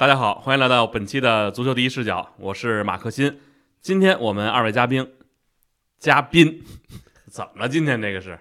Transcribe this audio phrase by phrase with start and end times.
[0.00, 3.38] 大家好，欢迎来到本期的足球第一视角，我是马克新。
[3.82, 5.06] 今天我们二位嘉宾，
[5.98, 6.64] 嘉宾
[7.28, 7.68] 怎么了？
[7.68, 8.38] 今天这个是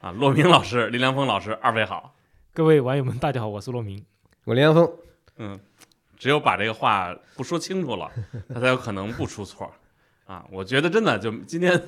[0.00, 2.14] 啊，骆明老师、林良锋老师，二位好。
[2.54, 4.02] 各位网友们，大家好，我是骆明。
[4.44, 4.90] 我林良锋，
[5.36, 5.60] 嗯，
[6.16, 8.10] 只有把这个话不说清楚了，
[8.54, 9.70] 他才有可能不出错
[10.24, 10.42] 啊。
[10.50, 11.78] 我觉得真的就今天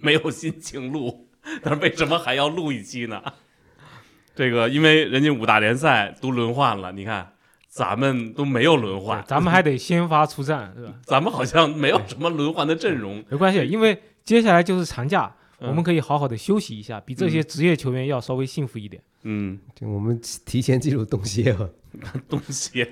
[0.00, 1.28] 没有心情录，
[1.60, 3.20] 但是为什么还要录一期呢？
[4.36, 7.33] 这个因为人家五大联赛都轮换了，你看
[7.74, 10.94] 咱们都没有轮换，咱们还得先发出战，是吧？
[11.02, 13.24] 咱们好像没有什么轮换的阵容。
[13.28, 19.02] 没关系，因为接下来就是长假，嗯我们可以好好的休息一下，比这些职业球员要稍微幸福一点。
[19.24, 21.68] 嗯，就我们提前进入冬歇了。
[22.28, 22.88] 冬歇，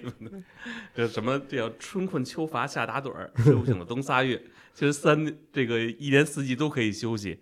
[0.97, 4.43] 这什么这叫春困秋乏夏打盹儿，睡不醒的冬仨月。
[4.75, 7.39] 其实三这个一年四季都可以休息。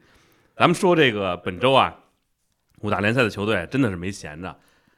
[0.56, 1.96] 咱们说这个本周啊，
[2.82, 4.54] 五大联赛的球队真的是没闲着。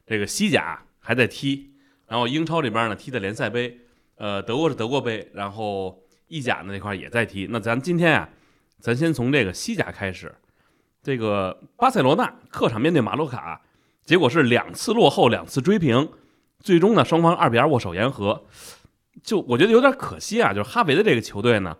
[0.06, 1.71] 这个西甲还在踢，
[2.12, 3.74] 然后英超这边呢踢的联赛杯，
[4.16, 7.46] 呃，德国是德国杯，然后意甲呢那块也在踢。
[7.48, 8.28] 那咱今天啊，
[8.78, 10.34] 咱先从这个西甲开始。
[11.02, 13.62] 这个巴塞罗那客场面对马洛卡，
[14.04, 16.10] 结果是两次落后，两次追平。
[16.60, 18.44] 最终呢，双方二比二握手言和，
[19.22, 21.78] 就我觉得有点可惜啊，就是哈维的这个球队呢，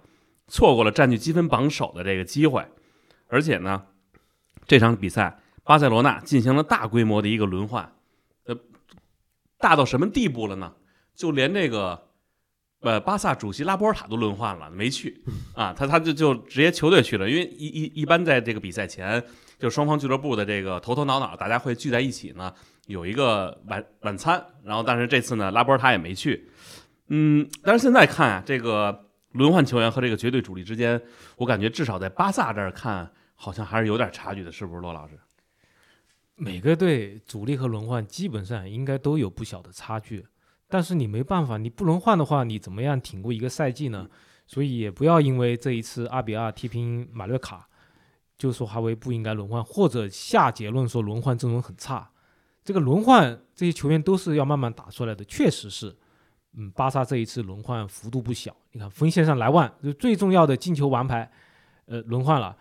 [0.48, 2.66] 错过了占据积分榜首的这个机会，
[3.26, 3.82] 而且呢，
[4.66, 7.92] 这场比赛巴塞罗那进行了大规模的一个轮换，
[9.62, 10.74] 大到什么地步了呢？
[11.14, 12.08] 就连这个
[12.80, 15.22] 呃巴萨主席拉波尔塔都轮换了，没去
[15.54, 19.22] 啊，他他就就直接球队去了，因为一一一般在这个比赛前，
[19.58, 22.52] 就双方俱乐部的这个头头脑脑，大家会聚在一起呢。
[22.88, 26.50] 有一个晚晚餐，然后但是这次呢，拉波尔塔也没去，
[27.08, 31.00] 嗯，但是现在看啊，这个轮换球员和这个绝对主力之间，
[31.36, 35.16] 我感觉至少在巴萨这儿看，好像还是有点差距的，是不是，骆老师？
[36.36, 40.26] 每个队主力和轮换基本上应该都有不小的差距，
[40.68, 44.08] 但是你没办法，你不轮换的话，你怎么样挺过一个赛季呢？
[44.46, 47.68] 所以也不要因为这一次二比二踢平马略卡，
[48.36, 52.10] 就说哈维不应该轮换，或者下结论说轮换阵容很差。
[52.64, 55.96] 这个轮换这些球员都是要慢慢打出来的，确实是，
[56.54, 58.54] 嗯，巴萨这一次轮换幅度不小。
[58.72, 61.30] 你看锋线上莱万就最重要的进球王牌，
[61.86, 62.56] 呃，轮换了，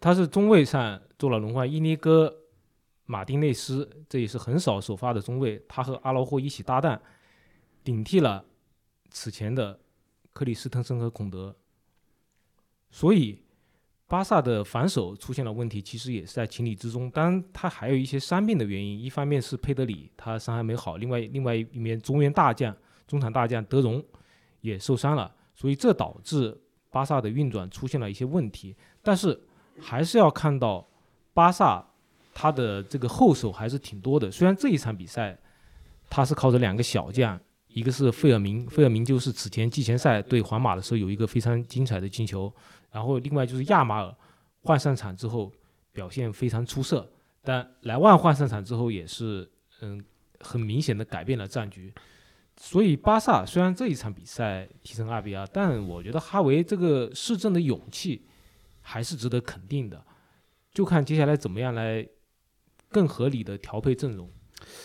[0.00, 2.34] 他是中卫上做了轮换，伊尼戈、
[3.08, 7.00] 马丁内斯这也是很少首发的中卫，他和阿劳霍一起搭档，
[7.82, 8.44] 顶替了
[9.10, 9.80] 此前的
[10.32, 11.56] 克里斯滕森和孔德，
[12.90, 13.42] 所以。
[14.10, 17.10] 巴萨的防守出现了问题，其实也是在情理之中。
[17.10, 22.74] 当然，他还有一些伤病的原因，一方面是佩德里他伤还没好，另外另外一面中原大将、
[23.06, 24.02] 中场大将德容
[24.62, 26.58] 也受伤了，所以这导致
[26.88, 28.74] 巴萨的运转出现了一些问题。
[29.02, 29.38] 但是
[29.78, 30.88] 还是要看到
[31.34, 31.86] 巴萨
[32.40, 34.30] 他的这个后手还是挺多的。
[34.30, 35.36] 虽然这一场比赛
[36.08, 42.52] 他是靠着两个小将，一个是费尔明，费尔明就是此前季前赛对皇马的时候有一个非常精彩的进球。
[42.92, 44.14] 然后另外就是亚马尔
[44.62, 45.52] 换上场之后
[45.92, 47.10] 表现非常出色，
[47.42, 49.50] 但莱万换上场之后也是
[49.80, 50.00] 嗯
[50.38, 51.92] 很明显的改变了战局。
[52.56, 58.24] 所以巴萨虽然这一场比赛踢成二比二，但我觉得哈维这个市政的勇气
[58.80, 60.00] 还是值得肯定的，
[60.72, 62.06] 就看接下来怎么样来
[62.90, 64.28] 更合理的调配阵容。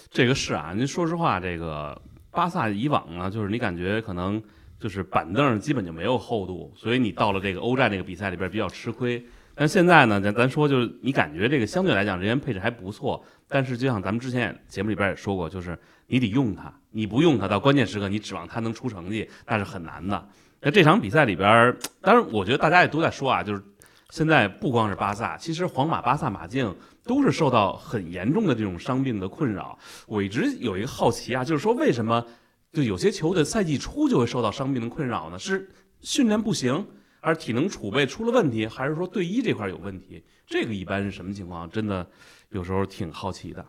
[0.09, 2.00] 这个是啊，您说实话，这个
[2.31, 4.41] 巴萨以往呢，就是你感觉可能。
[4.80, 9.25] 就是板凳基本就没有厚度，所以你到了这个欧战这个比赛里边比较吃亏。
[9.56, 20.28] 但现在呢，咱咱说就是你感觉这个相对来讲人员配置还不错，但是就像咱们之前节目里边也说过，就是你得用他，你不用他到关键时刻你指望他能出成绩，那是很难的。
[20.59, 23.64] 那这场比赛里边，当然我觉得大家也都在说啊，就是
[24.09, 29.78] 现在不光是巴萨，其实皇马、巴萨、马竞都是受到很严重的这种伤病的困扰。
[30.08, 32.25] 我一直有一个好奇啊，就是说为什么？
[32.72, 35.38] 就有些球队赛季初就会受到伤病的困扰呢？
[35.38, 35.69] 是
[36.02, 36.88] 训练不行，
[37.22, 40.23] 还是体能储备出了问题，还是说队医这块有问题？
[40.47, 41.70] 这个一般是什么情况？
[41.70, 42.09] 真的
[42.50, 43.64] 有时候挺好奇的。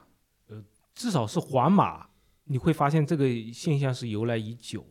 [0.49, 0.65] 呃，
[0.95, 2.07] 至少是皇马，
[2.45, 4.87] 你会发现这个现象是由来已久，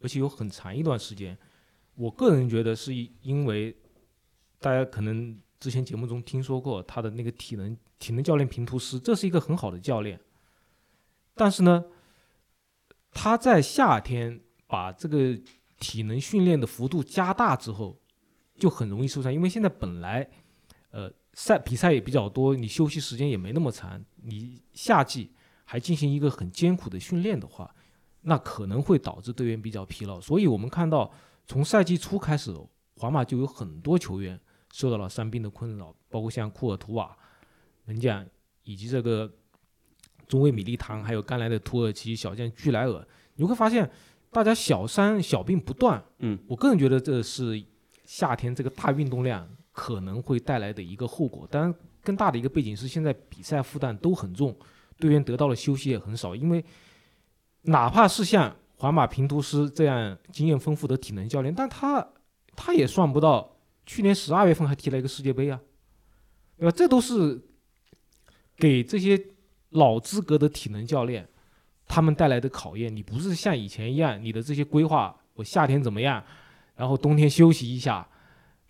[0.00, 1.36] 而且有很长一段时间。
[1.94, 3.76] 我个人觉得是因为
[4.60, 10.18] 大家可能之前节目中听说过他的那个体能体能教练平图斯，这是一个很好的教练，
[11.34, 11.84] 但是呢。
[13.14, 15.38] 他在夏天把这个
[15.78, 18.00] 体能训练的幅度加大之后，
[18.56, 19.30] 就很容易受伤。
[19.30, 20.26] 因为现在本来，
[20.92, 25.30] 呃，赛比赛也比较多，你休息时间也没那么长，你夏季
[25.66, 27.70] 还进行一个很艰苦的训练的话，
[28.22, 30.18] 那可能会导致队员比较疲劳。
[30.18, 31.12] 所以我们看到，
[31.46, 32.50] 从赛季初开始，
[32.96, 34.40] 皇马就有很多球员
[34.72, 37.16] 受到了伤病的困扰，包括像库尔图瓦
[37.84, 38.26] 门将
[38.64, 39.32] 以及这个。
[40.28, 43.90] 中卫米利唐，还有刚来的土耳其小将居莱尔，你会发现
[44.30, 46.02] 大家小伤小病不断。
[46.20, 47.62] 嗯，我个人觉得这是
[48.06, 51.46] 夏天这个大运动量可能会带来的一个后果。
[51.50, 54.56] 当然，更大的一个背景是现在比赛负担都很重，
[54.98, 56.34] 队员得到的休息也很少。
[56.34, 56.64] 因为
[57.62, 62.08] 哪怕是像皇马平图斯这样经验丰富的体能教练，但他
[62.56, 63.54] 他也算不到
[63.86, 65.60] 去年十二月份还踢了一个世界杯啊，
[66.58, 66.74] 对吧？
[66.76, 67.40] 这都是
[68.56, 69.20] 给这些
[69.70, 71.28] 老资格的体能教练
[71.86, 72.94] 他们带来的考验。
[72.94, 76.22] 你不是像以前一样，你的这些规划，我夏天怎么样，
[76.76, 78.06] 然后冬天休息一下，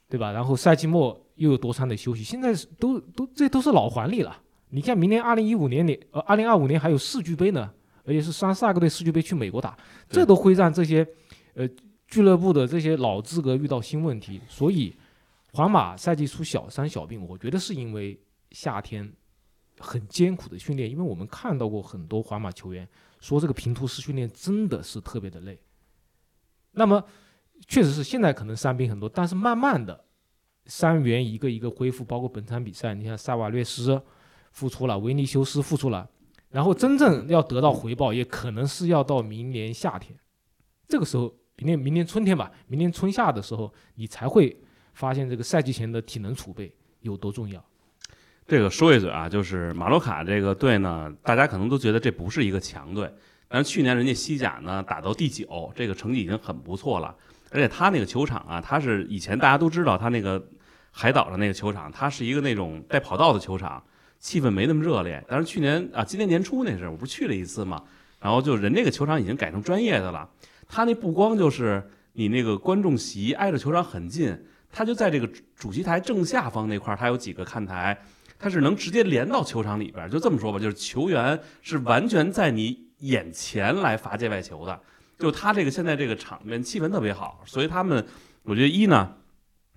[0.08, 0.32] 对吧？
[0.32, 4.40] 然后赛季末又有多长的休息，现在是都都这都是老黄历了。
[4.70, 7.70] 你看，明年二零一五年里，呃，二零二五年还有世俱杯呢，
[8.04, 9.76] 而且是三十二个队世俱杯去美国打，
[10.08, 11.06] 这都会让这些
[11.54, 11.68] 呃
[12.06, 14.40] 俱乐部的这些老资格遇到新问题。
[14.48, 14.94] 所以，
[15.52, 18.18] 皇马赛季出小伤小病，我觉得是因为
[18.52, 19.12] 夏天
[19.78, 22.88] 很艰苦的训练，因为我们看到过很多皇马球员
[23.20, 25.60] 说这个平图式训练真的是特别的累。
[26.72, 27.04] 那么，
[27.68, 30.04] 确实是现在可能伤病很多，但是慢慢的
[30.64, 34.00] 伤员一个一个恢复，包括本场比赛，你看萨瓦略斯
[34.52, 36.08] 复出了，维尼修斯复出了，
[36.48, 40.18] 然后真正要得到回报，也可能是要到明年夏天，
[40.88, 44.58] 这个时候，明年明年春天吧，明年春夏的时候，你才会
[44.92, 47.64] 发现这个赛季前的体能储备有多重要。
[48.46, 53.12] 这个说一嘴啊，就是马洛卡这个队呢，大家可能都觉得这不是一个强队，
[53.48, 57.14] 但是去年人家西甲呢打到第九，这个成绩已经很不错了。
[57.50, 60.44] 而且他那个球场啊，他是以前大家都知道他那个
[60.90, 63.82] 海岛上那个球场，它是一个那种带跑道的球场，
[64.18, 65.24] 气氛没那么热烈。
[65.28, 67.82] 但是去年啊，今年年初那是我不是去了一次嘛，
[68.20, 70.28] 然后就人那个球场已经改成专业的了，
[70.68, 74.36] 他那不光就是你那个观众席挨着球场很近，
[74.72, 77.96] 他就在这个主席台正下方那块儿，他有几个看台。
[78.44, 84.80] 它是能直接连到球场里边儿，就这么说吧，就是球员是完全在你眼前来罚界外球的。
[85.16, 88.04] 就他这个现在这个场面气氛特别好，所以他们
[88.42, 89.14] 我觉得一呢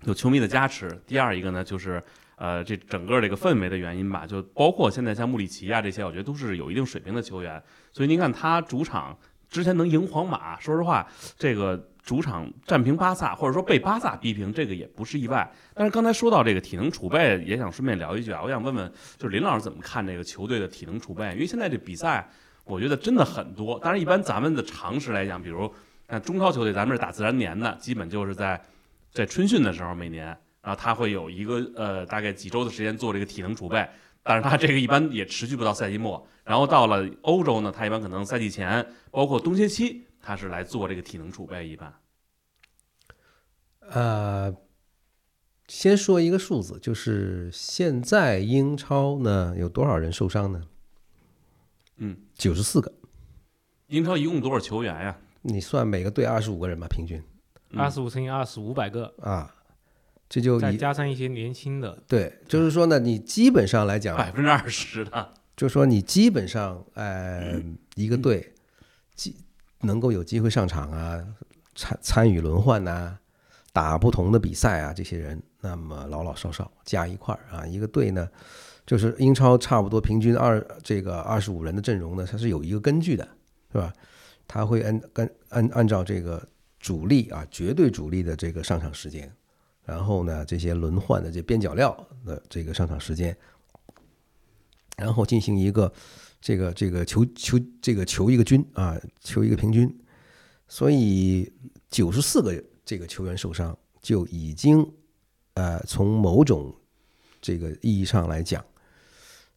[0.02, 2.02] 有球迷的加持，第二一个呢就是
[2.34, 7.62] 呃这整个这个氛围的原因吧，就包括现在像穆里奇啊这些，我觉得都是有一定水平的球员。
[7.92, 9.16] 所以您看他主场
[9.48, 11.06] 之前能赢皇马，说实话
[11.38, 11.88] 这个。
[12.06, 15.52] 主场战平巴萨，或者说被巴萨逼平，这个也不是意外。
[15.74, 21.32] 但是刚才说到这个体能储备，也想顺便聊一句啊，我想问问，就是林老师怎么看这个球队的体能储备？
[21.32, 22.24] 因为现在这比赛，
[22.64, 23.76] 我觉得真的很多。
[23.80, 25.68] 当然，一般咱们的常识来讲，比如
[26.08, 28.62] 像中超球队，咱们是打自然年的，基本就是在
[29.10, 30.26] 在春训的时候，每年，
[30.62, 33.84] 然后他会有一个呃大概几周的时间做这个体能储备。
[34.22, 36.24] 但是他这个一般也持续不到赛季末。
[36.44, 40.05] 然后到了欧洲呢，他一般可能赛季前，包括冬歇期。
[40.26, 41.94] 他是来做这个体能储备，一般。
[43.78, 44.52] 呃，
[45.68, 50.66] 先说一个数字，就是现在英超呢有多少人受伤呢？
[51.98, 52.92] 嗯，九十四个。
[53.86, 55.16] 英超一共多少球员呀？
[55.42, 57.22] 你算每个队二十五个人吧，平均。
[57.76, 59.54] 二十五乘以二十，五百个啊，
[60.28, 62.02] 这就再加上一些年轻的。
[62.08, 67.62] 对，就是说呢，你基本上来讲，百分之二十的，就是说你基本上，呃，
[67.94, 68.52] 一个队，
[69.14, 69.36] 基。
[69.80, 71.22] 能够有机会上场啊，
[71.74, 73.16] 参参与轮换呐，
[73.72, 78.28] 打不同的比赛啊，这些人，那么老老少少加一块儿啊，一个队呢，
[78.86, 83.28] 就是英超差不多平均二这个二十五人的阵容呢，它是有一个根据的，
[83.70, 83.92] 是吧？
[84.48, 86.42] 他会按跟按按照这个
[86.80, 89.30] 主力啊，绝对主力的这个上场时间，
[89.84, 93.36] 然后呢，这些轮换的这边角料的这个上场时间，
[94.96, 95.92] 然后进行一个。
[96.46, 99.92] 这个这个求求这个求一个均啊，求一个平均，
[100.68, 101.52] 所以
[101.90, 104.88] 九十四个这个球员受伤就已经
[105.54, 106.72] 呃从某种
[107.42, 108.64] 这个意义上来讲，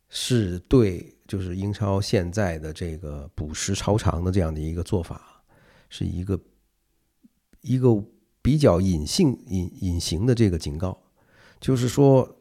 [0.09, 5.43] 是对就是英超现在的这个补时超长的这样的一个做法，
[5.91, 6.39] 是一个
[7.61, 8.03] 一个
[8.41, 10.99] 比较隐性隐隐形的这个警告，
[11.61, 12.35] 就是说。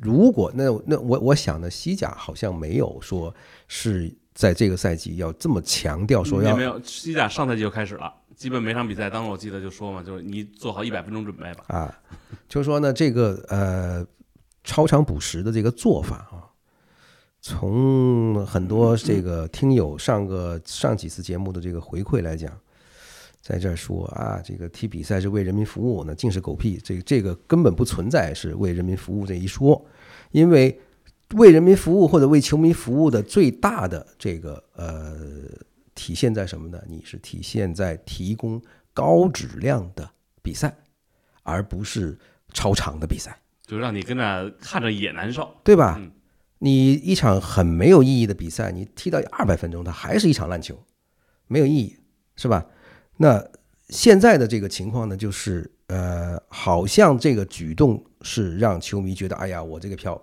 [0.00, 3.34] 如果那那我我想呢，西甲好像没有说
[3.66, 11.64] 是在这个赛季要这么强调说要没有西甲上赛季就开始了，基本每场比赛，当时我记得就说嘛，就是你做好一百分钟准备吧。
[11.68, 12.00] 啊，
[12.48, 14.06] 就是说呢，这个呃
[14.62, 16.46] 超长补时的这个做法啊，
[17.40, 22.56] 从很多这个听友上个上几次节目的这个回馈来讲，
[23.48, 29.82] 在这儿说啊，这个踢比赛是为人民服务，那尽是狗屁，这这个根本不存在是为人民服务这一说。
[30.32, 30.78] 因为
[31.34, 35.16] 为人民服务或者为球迷服务的最大的这个呃
[35.94, 36.78] 体现在什么呢？
[36.86, 38.60] 你是体现在提供
[38.92, 40.06] 高质量的
[40.42, 40.76] 比赛，
[41.42, 42.18] 而不是
[42.52, 45.98] 超长的比赛，就让你跟着看着也难受，对吧？
[46.58, 50.78] 你一场很没有意义的比赛，你踢到二百分钟，它还是一场烂球，
[51.46, 51.96] 没有意义，
[52.36, 52.66] 是吧？
[53.20, 53.44] 那
[53.88, 60.20] 现在的这个情况呢，就是呃，好像这个举动是让球迷觉得，哎呀，我这个票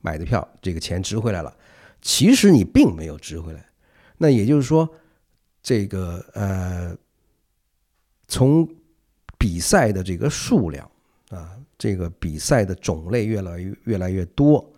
[0.00, 1.54] 买的票，这个钱值回来了。
[2.00, 3.66] 其实你并没有值回来。
[4.18, 4.88] 那也就是说，
[5.62, 6.96] 这个呃，
[8.28, 8.68] 从
[9.36, 10.88] 比赛的这个数量
[11.30, 14.72] 啊，这个比赛的种类越来越越来越多，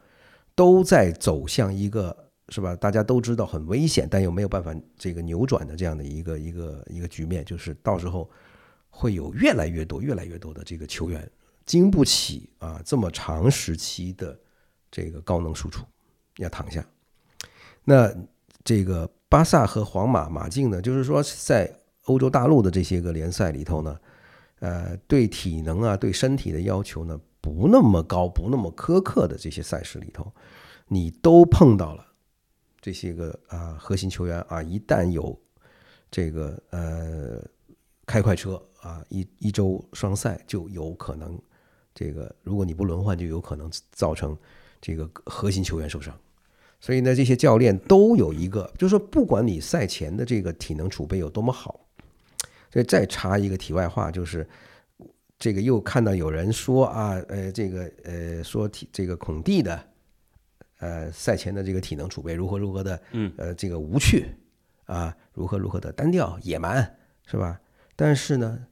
[0.55, 2.75] 都在走向一个是吧？
[2.77, 8.29] 大家都知道很危险，但又没有办法这个扭转的这样的一个一个一个局面，就是到时候
[8.91, 11.31] 会有越来越多、越来越多的这个球员
[11.65, 14.39] 经不起啊这么长时期的
[14.91, 15.85] 这个高能输出，
[16.39, 16.85] 要躺下。
[17.85, 18.13] 那
[18.65, 21.73] 这个巴萨和皇马、马竞呢，就是说在
[22.05, 23.97] 欧洲大陆的这些个联赛里头呢，
[24.59, 30.33] 呃，对体能啊、对身体的要求呢不那么高、不那么苛刻的这些赛事里头，
[30.89, 32.05] 你都碰到了
[32.81, 35.39] 这些个啊核心球员啊，一旦有
[36.11, 37.43] 这个呃
[38.07, 41.39] 开快车啊，一一周双赛就有可能
[41.95, 44.37] 这个，如果你不轮换，就有可能造成
[44.81, 46.19] 这个核心球员受伤。
[46.81, 51.79] 所以呢，这些教练都有一个，就是说，不管你赛前的这个体能储备有多么好，
[52.73, 54.49] 所以再插一个题外话，就是
[55.39, 59.79] 这个又看到有人说啊，呃，这个呃，说体这个孔蒂的
[60.81, 64.27] 呃赛前的这个体能储备如何如何的，嗯，呃，这个无趣
[64.85, 67.61] 啊，如何如何的单调野蛮，是吧？
[67.95, 68.67] 但是呢，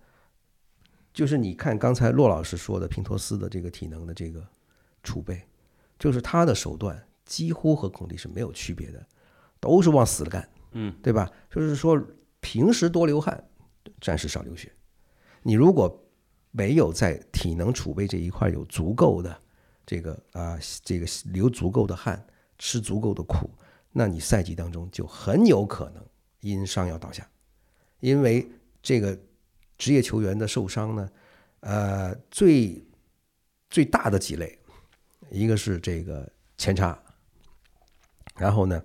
[1.13, 4.45] 就是你看刚才骆老师说的平托斯的这个体能的这个
[5.03, 5.41] 储备，
[5.99, 7.01] 就是他的手段。
[7.29, 9.07] 几乎和孔蒂是没有区别的，
[9.61, 11.31] 都是往死了干，嗯，对吧？
[11.51, 12.03] 就是说
[12.41, 13.47] 平时多流汗，
[14.01, 14.73] 战时少流血。
[15.43, 16.09] 你如果
[16.53, 19.39] 没有在体能储备这一块有足够的
[19.89, 22.23] 这个啊，这个流足够的汗，
[22.59, 23.49] 吃足够的苦，
[23.91, 26.05] 那你赛季当中就很有可能
[26.41, 27.27] 因伤要倒下。
[28.01, 28.47] 因为
[28.83, 29.19] 这个
[29.79, 31.11] 职业球员的受伤呢，
[31.61, 32.85] 呃，最
[33.71, 34.59] 最大的几类，
[35.31, 37.03] 一个是这个前叉。
[38.37, 38.85] 然后呢，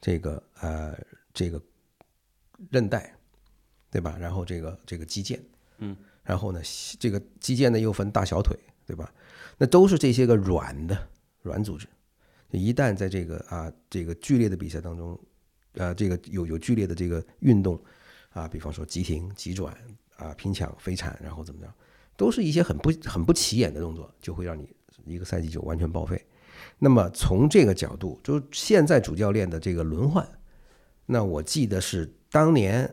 [0.00, 0.98] 这个呃，
[1.34, 1.62] 这个
[2.70, 3.14] 韧带，
[3.90, 4.16] 对吧？
[4.18, 5.38] 然后这个这个肌腱，
[5.76, 6.62] 嗯，然后呢，
[6.98, 9.12] 这个肌腱呢又分大小腿，对吧？
[9.58, 10.98] 那都是这些个软的
[11.42, 11.86] 软组织，
[12.52, 15.20] 一旦在这个啊这个剧烈的比赛当中，
[15.74, 17.78] 呃，这个有有剧烈的这个运动
[18.30, 19.76] 啊，比方说急停、急转
[20.16, 21.70] 啊、拼抢、飞铲，然后怎么着，
[22.16, 26.24] 都是一些很不很不起眼的动作，就会让你一个赛季就完全报废。
[26.78, 30.26] 那么从这个角度，就现在主教练的这个轮换，
[31.04, 32.90] 那我记得是当年，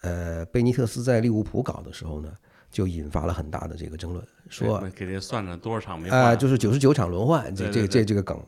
[0.00, 2.34] 呃，贝尼特斯在利物浦搞的时候呢，
[2.70, 8.40] 就引发了很大的这个争论，说给这算了多少场没啊，就是九十九场轮换，这这这这个梗。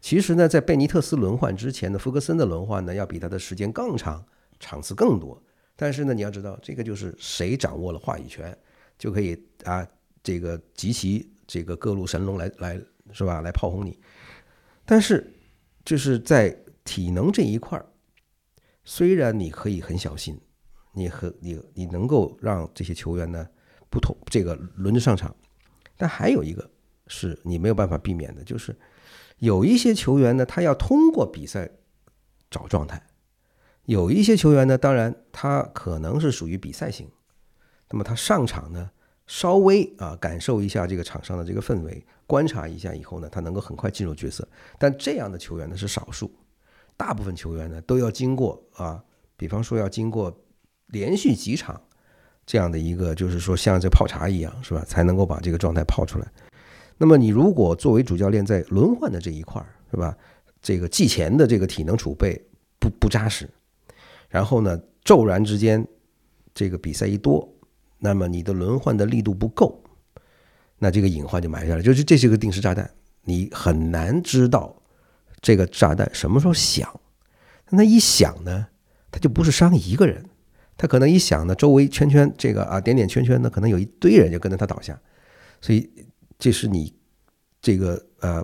[0.00, 4.24] 其实呢，在贝尼特斯轮换之前呢，福格森的轮换呢，要比他的时间更长，
[4.58, 5.42] 场次更多。
[5.76, 8.56] 但是呢，你要知道，这个就是谁掌握了话语权，
[8.98, 9.86] 就可以啊，
[10.22, 12.80] 这个集齐这个各路神龙来来。
[13.12, 13.40] 是吧？
[13.40, 13.98] 来炮轰你，
[14.84, 15.34] 但是
[15.84, 17.84] 就是在体能这一块儿，
[18.84, 20.40] 虽然你可以很小心，
[20.92, 23.46] 你和你你能够让这些球员呢
[23.88, 25.34] 不同这个轮着上场，
[25.96, 26.68] 但还有一个
[27.06, 28.76] 是你没有办法避免的，就是
[29.38, 31.70] 有一些球员呢，他要通过比赛
[32.50, 32.98] 找状态；
[33.84, 37.08] 有一些球员呢，当然他可能是属于比赛型，
[37.90, 38.90] 那么他上场呢。
[39.26, 44.48] 稍微啊，感受一下这个场上的这个氛围，观察一下以后呢，他能够很快进入角色。
[44.76, 46.28] 但这样的球员呢是少数，
[46.96, 49.00] 大部分球员呢都要经过啊，
[49.36, 50.36] 比方说要经过
[50.90, 51.80] 连续几场
[52.46, 54.84] 这样的一个，就是说像这泡茶一样，是吧？
[54.86, 56.26] 才能够把这个状态泡出来。
[56.98, 60.16] 那么你如果作为主教练在轮换的这一块儿，是吧？
[60.60, 62.38] 这个季前的这个体能储备
[62.78, 63.48] 不不扎实，
[64.28, 65.86] 然后呢，骤然之间
[66.52, 67.48] 这个比赛一多。
[67.98, 69.82] 那么你的轮换的力度不够，
[70.78, 72.90] 那这个隐患就埋下来，就是这是个定时炸弹，
[73.22, 74.74] 你很难知道
[75.40, 77.00] 这个炸弹什么时候响。
[77.70, 78.66] 那一响呢，
[79.10, 80.24] 它就不是伤一个人，
[80.80, 84.98] 他可能一想呢，周围圈圈这个啊点点圈圈呢，可能有一堆人就跟着他倒下。
[85.60, 85.90] 所以
[86.38, 86.90] 这是你
[87.60, 88.42] 这个呃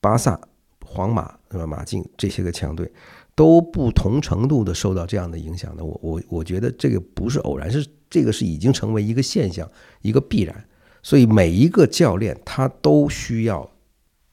[0.00, 0.40] 巴萨、
[0.84, 1.66] 皇马是吧？
[1.66, 2.88] 马竞这些个强队。
[3.34, 9.70] 都不同程度的受到这样的影响的，我我我觉得这个不是偶然，是这个是已经成为一个现象，
[10.02, 10.68] 一个必然。
[11.04, 13.70] 所以每一个教练他都需要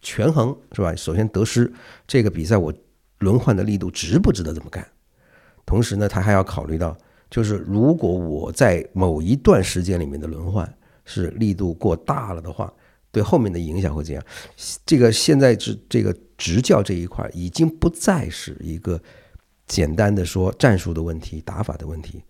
[0.01, 0.95] 权衡，是吧？
[0.95, 1.71] 首先得失，
[2.07, 2.73] 这个比赛我
[3.19, 4.87] 轮换的力度值不值得这么干？
[5.65, 6.97] 同时呢，他还要考虑到，
[7.29, 10.71] 就是如果我在某一段时间里面的轮换
[11.03, 12.73] 是力度过大了的话。
[13.11, 14.21] 对后面的影响会怎样？
[14.85, 19.01] 这个现在执这个执教这一块已经不再是一个
[19.67, 22.21] 简单的说战术的问题、打法的问题，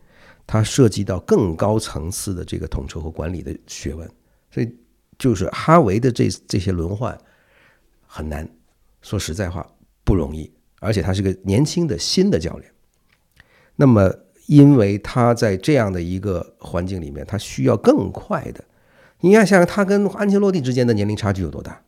[0.45, 4.07] 它涉及到更高层次的这个统筹和管理的学问，
[4.51, 4.75] 所以
[5.17, 7.17] 就是哈维的这这些轮换
[8.05, 8.47] 很难，
[9.01, 9.67] 说实在话
[10.03, 10.51] 不容易，
[10.81, 12.71] 而且他是个年轻的新的教练。
[13.77, 14.13] 那么，
[14.47, 18.63] 因为他在这样的一个环境里面，他需要更快的。
[19.21, 21.81] 你看，像他跟安切洛蒂之间的年龄差距有多大，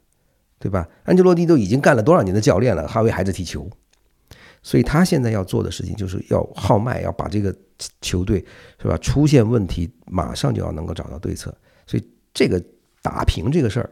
[0.60, 0.88] 对吧？
[1.03, 3.70] 安切洛蒂都已经干了多少年的教练了，哈维还在踢球，
[4.63, 7.56] 所以他现在要做的事情就是要号脉，要把这个
[8.01, 8.44] 球队
[8.82, 8.98] 是吧？
[8.98, 11.56] 出现问题马上就要能够找到对策。
[11.86, 12.62] 所以这个
[13.01, 13.89] 打平这个事儿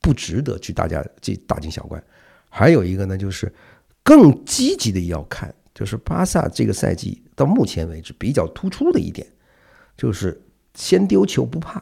[0.00, 2.02] 不值得去大家这大惊小怪。
[2.50, 3.52] 还有一个呢，就是
[4.02, 5.54] 更积极的要看。
[5.78, 9.24] 就是巴萨这个赛季到目前为止比较突出的一点，
[9.96, 10.44] 就是
[10.74, 11.80] 先丢球不怕，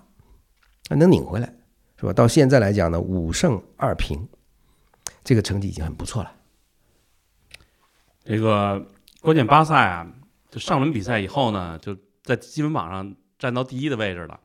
[0.91, 1.51] 还能拧回来，
[1.99, 2.13] 是吧？
[2.13, 4.29] 到现在来讲呢，五胜二平，
[5.25, 6.31] 这个成绩已经很不错了。
[8.23, 8.87] 这个
[9.23, 10.07] 关键巴萨呀，
[10.51, 14.39] 就上轮比赛以后呢，就在积分榜上站到第一的位置了。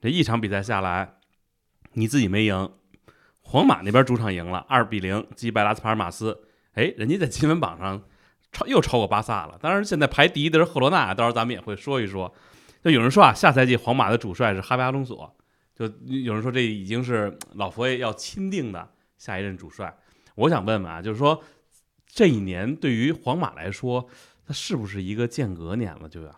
[0.00, 1.16] 这一场比赛下来，
[1.92, 2.72] 你自己没赢，
[3.42, 6.44] 皇马那边主场赢了，二比零击败拉斯帕尔马斯。
[6.72, 8.02] 哎，人家在积分榜上。
[8.52, 12.32] 超又超过巴萨了，当然现在排第一的是赫罗纳，到时候咱们也会说一说。
[12.82, 15.36] 就有人说啊，下赛季皇马的主帅是哈维阿隆索，
[15.74, 19.94] 就有人说这已经是老佛爷要钦定的下一任主帅。
[20.34, 21.42] 我想问问啊，就是说
[22.06, 24.08] 这一年对于皇马来说，
[24.46, 26.08] 它是不是一个间隔年了？
[26.08, 26.28] 就要，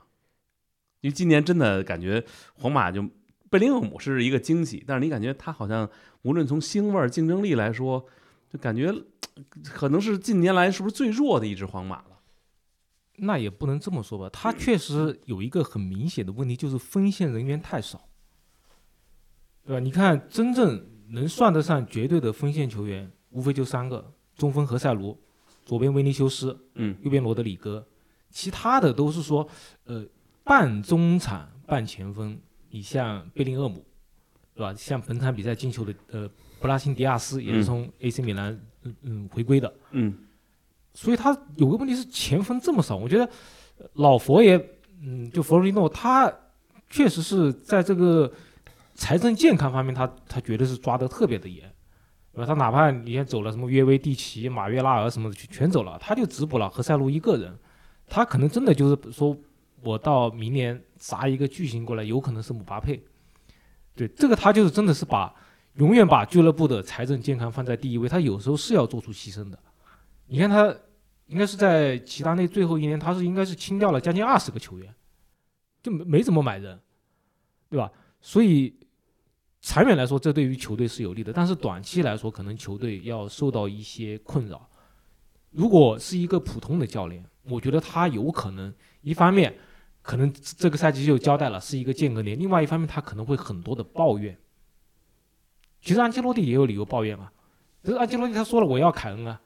[1.00, 3.09] 因为今年真的感觉皇马就
[3.49, 5.88] 贝林厄姆是一个惊喜，但是你感觉他好像
[6.23, 8.04] 无论从腥味儿、竞争力来说，
[8.52, 8.92] 就感觉。
[9.64, 12.20] 可能是近年来是不是最弱的一支皇马了？
[13.16, 18.08] 那也不能这么说吧，他确实有一个很明显的问题，就是锋线人员太少，
[19.64, 19.80] 对吧？
[19.80, 25.16] 你看，真正能算得上绝对的锋线球员，无非就三个：中锋何塞卢，
[25.64, 27.87] 左边维尼修斯，嗯，右边罗德里戈，
[28.30, 29.46] 其他的都是说，
[29.85, 30.04] 呃，
[30.42, 32.38] 半中场、半前锋。
[32.70, 33.85] 你像贝林厄姆，
[34.54, 34.74] 对吧？
[34.74, 36.28] 像本场比赛进球的，呃，
[36.59, 38.59] 布拉辛迪亚斯也是从 AC 米兰。
[38.85, 40.12] 嗯嗯，回归的，嗯，
[40.92, 43.29] 所以他有个问题是前锋这么少，我觉得
[43.95, 44.57] 老佛爷，
[45.01, 46.33] 嗯，就弗洛里诺，他
[46.90, 48.33] 确实是在这个
[48.95, 51.61] 财政健康方面，他他绝对是抓得特别的严，
[52.33, 52.47] 对吧？
[52.47, 57.57] 他哪怕你先走了什么约维蒂奇、马约拉尔什么的，全走了，他就只补了何塞路一个人，
[58.09, 59.37] 他可能真的就是说
[59.83, 63.01] 我到明年砸一个巨星过来，有可能是姆巴佩，
[63.95, 65.33] 对，这个他就是真的是把。
[65.74, 69.58] 永远把俱乐部的财政健康放在第一位，他有时候是要做出牺牲的。
[70.26, 70.74] 你看他，
[71.26, 74.94] 应该是在齐达内最后一年，他是应该是清掉了将近二十个球员，
[75.82, 76.78] 就没没怎么买人，
[77.70, 77.90] 对吧？
[78.20, 78.74] 所以
[79.61, 84.68] 长远来说，这对于球队是有利的，但是短期来说，可能球队要受到一些困扰。
[85.50, 89.54] 如果是一个普通的教练，我觉得他有可能一方面
[90.02, 94.38] 可能这个赛季就交代了是一个间隔年，另外一方面他可能会很多的抱怨。
[95.83, 97.31] 其实安切洛蒂也有理由抱怨啊，
[97.83, 99.40] 就是安切洛蒂他说了我要凯恩啊，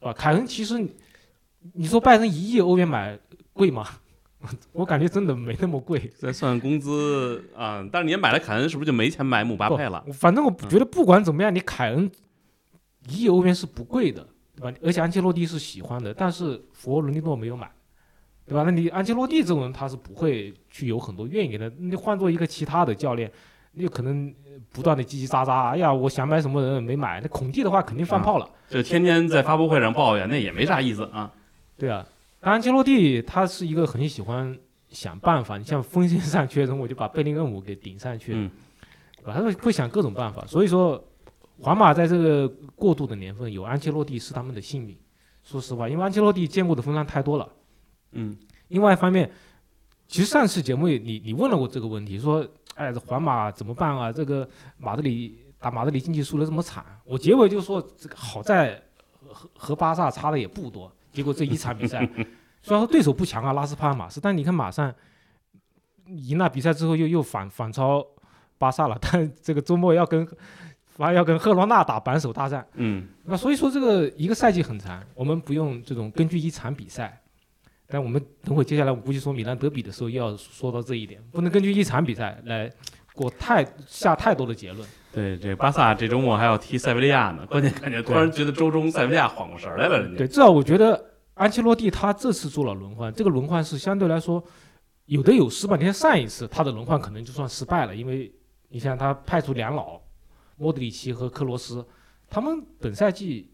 [0.00, 0.84] 啊，凯恩其实
[1.72, 3.16] 你说拜仁一亿欧元买
[3.52, 3.86] 贵吗？
[4.72, 6.12] 我感觉真的没那么贵。
[6.18, 10.04] 再算工资啊，但是你买了凯恩，是不是就没钱买姆巴佩了？
[10.12, 12.10] 反正我觉得不管怎么样，你凯恩
[13.08, 14.78] 一亿欧元是不贵的，对吧？
[14.82, 17.70] 而且安切洛蒂是喜欢的，但是佛罗伦蒂诺没有买，
[18.44, 18.64] 对吧？
[18.64, 21.68] 那你安切洛蒂这种人他是不会去有很多怨言的。
[21.78, 23.30] 你换做一个其他的教练。
[23.78, 24.34] 你可能
[24.72, 27.20] 不断的叽叽喳喳，哎呀，我想买什么人没买。
[27.20, 31.32] 那孔蒂的话肯定放炮了，就天天在发布会上抱怨，那也没啥意思啊。
[31.76, 32.06] 对啊，
[32.40, 35.58] 当然，切洛蒂他是一个很喜欢想办法。
[35.58, 38.50] 你像锋线上缺人，我就把贝林厄姆给顶上去，嗯，
[39.24, 40.44] 他会会想各种办法。
[40.46, 41.02] 所以说，
[41.60, 44.96] 皇马在这个过渡的年份有安切洛蒂是他们的幸运。
[45.42, 47.48] 说实话，因为安切洛蒂见过的风浪太多了，
[48.12, 48.36] 嗯。
[48.68, 49.30] 另外一方面，
[50.08, 52.46] 其实上次节目你你问了我这个问题，说。
[52.76, 54.12] 哎，这皇马怎么办啊？
[54.12, 58.80] 这个马德里打马德里竞技输的这么惨，我结尾就说这个好在
[59.26, 60.90] 和和巴萨差的也不多。
[61.12, 62.06] 结果这一场比赛，
[62.62, 64.94] 虽然说对手不强啊，拉斯帕尔马斯，但你看马上
[66.06, 68.06] 赢了比赛之后又又反反超
[68.58, 70.26] 巴萨了， 但这个周末要跟
[70.84, 72.66] 反而要跟赫罗纳打扳手大战。
[72.74, 77.22] 嗯，那所以说这个一个赛季很长，我们不用这种根据一场比赛。
[77.88, 82.70] 但我们等会接下来，我估计说米兰德比的时候，又要说到这一点，不能根据一场比赛来
[83.14, 84.88] 过太下太多的结论。
[85.12, 90.00] 对，这巴萨这周末还要踢塞维利亚呢，关键感觉突然觉得周中塞维利亚缓过神来了。
[90.02, 94.42] 人家对，至少我觉得安切洛蒂他这次做了轮换，这个轮换是相对来说
[95.04, 95.76] 有的有失吧。
[95.76, 98.34] 你看上一次他的轮换可能就算失败了，因为
[98.68, 100.00] 你像他派出两老
[100.56, 101.86] 莫德里奇和克罗斯，
[102.28, 103.52] 他们本赛季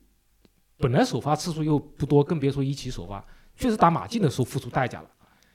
[0.79, 3.25] 本来首发次数又不多，更别说一起首发。
[3.62, 5.09] 确实打马竞的时候付出代价了，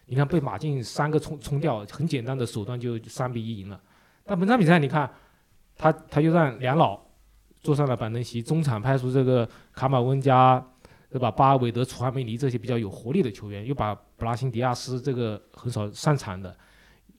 [0.06, 3.78] 你看被马竞三个冲冲掉，很简单的手段就三比一赢了。
[4.24, 5.12] 但本场比赛你看，
[5.76, 6.98] 他他就让两老
[7.60, 10.66] 坐上了板凳席，中场派出这个卡马温加，
[11.10, 11.30] 对吧？
[11.30, 16.56] 巴尔韦德、楚汉梅尼这些比较有活力的球员，又把布拉辛迪亚斯这个很少上场的，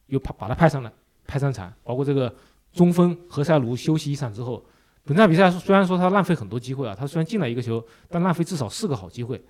[0.07, 0.91] 又把把他派上了
[1.27, 2.35] 派上场，包括这个
[2.73, 4.65] 中锋何塞卢休息一场之后，
[5.05, 9.45] 本场比赛虽然说他浪费很多机会啊，他虽然进了一个球，但浪费至少四个好机会。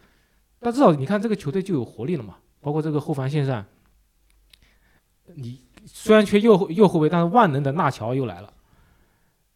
[0.61, 3.65] 但至少你看这个球队就有活力了嘛，包括这个后防线上，
[5.35, 8.53] 你虽然缺右右后卫，但是万能的纳乔又来了，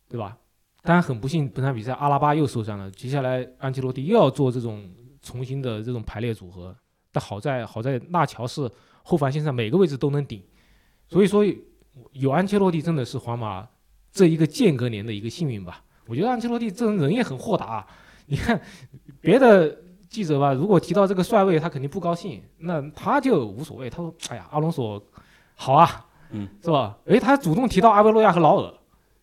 [0.08, 0.38] 对吧？
[0.82, 4.88] 当然很不幸，本场比赛阿拉巴又受伤了，接下来安切洛蒂又要做这种
[5.20, 6.74] 重新的这种排列组合。
[7.10, 8.70] 但好在好在纳乔是
[9.02, 10.40] 后防线上每个位置都能顶，
[11.08, 11.44] 所以说
[12.12, 13.68] 有安切洛蒂真的是皇马
[14.12, 15.84] 这一个间隔年的一个幸运吧。
[16.06, 17.84] 我觉得安切洛蒂这人也很豁达，
[18.26, 18.60] 你看
[19.20, 19.76] 别的。
[20.12, 22.42] 记者吧，如果提到这个帅位，他肯定不高兴。
[22.58, 25.02] 那他就无所谓，他说：“哎呀，阿隆索，
[25.54, 26.98] 好啊，嗯，是吧？
[27.06, 28.74] 哎，他主动提到阿维罗亚和劳尔，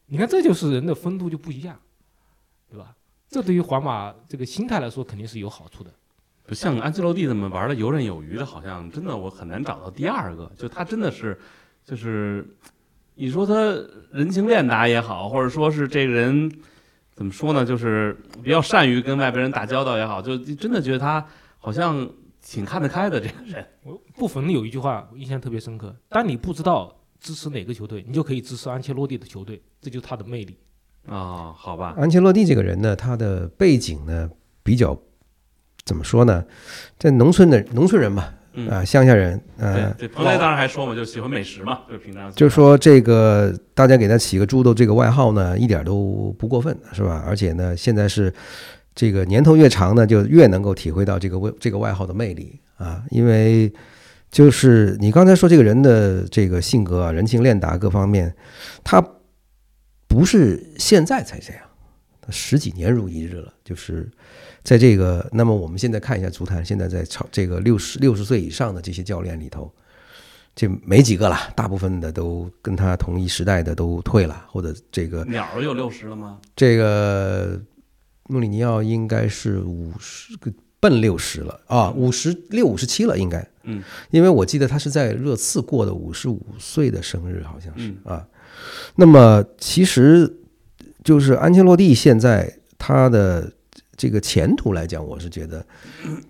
[0.07, 1.77] 你看这就是人的风度就不一样，
[2.71, 2.95] 对吧？
[3.29, 5.91] 这对于皇马这个心态来说肯定是有好处的。
[6.47, 10.51] 不像安切洛蒂这么玩的游刃有余的，好像真的我很难找到第二个。
[10.57, 11.39] 就他真的是，
[11.85, 12.43] 就是
[13.13, 13.53] 你说他
[14.11, 16.51] 人情练达也好，或者说是这个人。”
[17.19, 17.65] 怎么说呢？
[17.65, 21.25] 就是比较善于跟外边人打交道也好，就真的觉得他
[21.57, 22.09] 好像
[22.41, 23.67] 挺看得开的这个人。
[23.83, 30.57] 我不逢有一句话印象特别深刻：当你不知道支持哪个球队，你就可以支持安切洛蒂的球队，这就是他的魅力。
[31.09, 31.93] 啊，好吧。
[31.97, 34.29] 安切洛蒂这个人呢，他的背景呢
[34.63, 34.97] 比较
[35.83, 36.45] 怎么说呢？
[36.97, 38.33] 在农村的农村人嘛。
[38.69, 42.31] 啊，乡下人，呃，对，彭雷当然还说嘛，就喜欢美食嘛，就是平常。
[42.33, 47.23] 就说这个，大家给他起个“猪头”这个外号呢，一点都不过分，是吧？
[47.25, 48.33] 而且呢，现在是
[48.95, 53.03] 这个年头越长呢，就越能够体会到这个外这个外号的魅力啊。
[53.11, 53.71] 因为
[54.31, 58.35] 就是你刚才说这个人的这个性格啊，人情练达各方面，
[58.83, 59.01] 他
[60.07, 61.61] 不是现在才这样，
[62.19, 64.09] 他十几年如一日了，就是。
[64.69, 69.73] 在这个，那么我们现在看一下足坛，现在在超这个六十六十岁以上的这些教练里头，
[70.55, 76.37] 这没几个了，大部分的都跟他同一时代的都退了，或者这个鸟儿有六十了吗？
[76.55, 77.59] 这个
[78.27, 88.23] 穆里尼奥应该是五十个奔六十了啊，五十六五十七了应该，嗯，因为我记得他是在热刺过的五十五岁的生日，好像是啊。
[88.97, 90.31] 那么其实
[91.03, 93.51] 就是安切洛蒂现在他的。
[93.99, 95.63] 这个前途来讲，我是觉得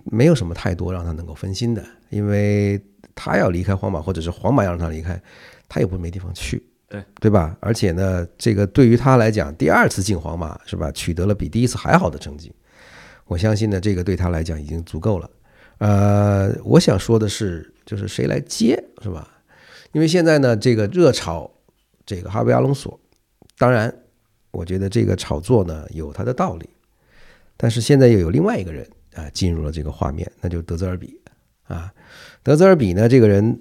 [0.05, 2.81] 没有什么太多让他能够分心的，因为
[3.13, 5.21] 他要离开皇马，或者是皇马要让他离开，
[5.67, 7.55] 他也不是没地方去，对对吧？
[7.59, 12.51] 而且呢，这个对于他来讲，第二次进皇马是吧，取得了比第一次还好的成绩，
[13.25, 15.29] 我相信呢，这个对他来讲已经足够了。
[15.77, 19.27] 呃，我想说的是，就是谁来接是吧？
[19.91, 21.51] 因为现在呢，这个热炒
[22.03, 22.99] 这个哈维阿隆索，
[23.59, 23.93] 当然，
[24.49, 26.67] 我觉得这个炒作呢有它的道理。
[27.61, 31.19] 但是现在又有另外一个人啊进入了这个画面，那就是德泽尔比
[31.63, 31.93] 啊。
[32.41, 33.59] 德泽尔比呢，这个人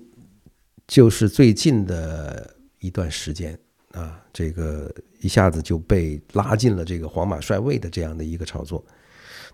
[0.86, 3.58] 就是最近的一段时间
[3.90, 8.84] 啊，这个一下子就被拉进了这个皇马帅位的这样的一个炒作。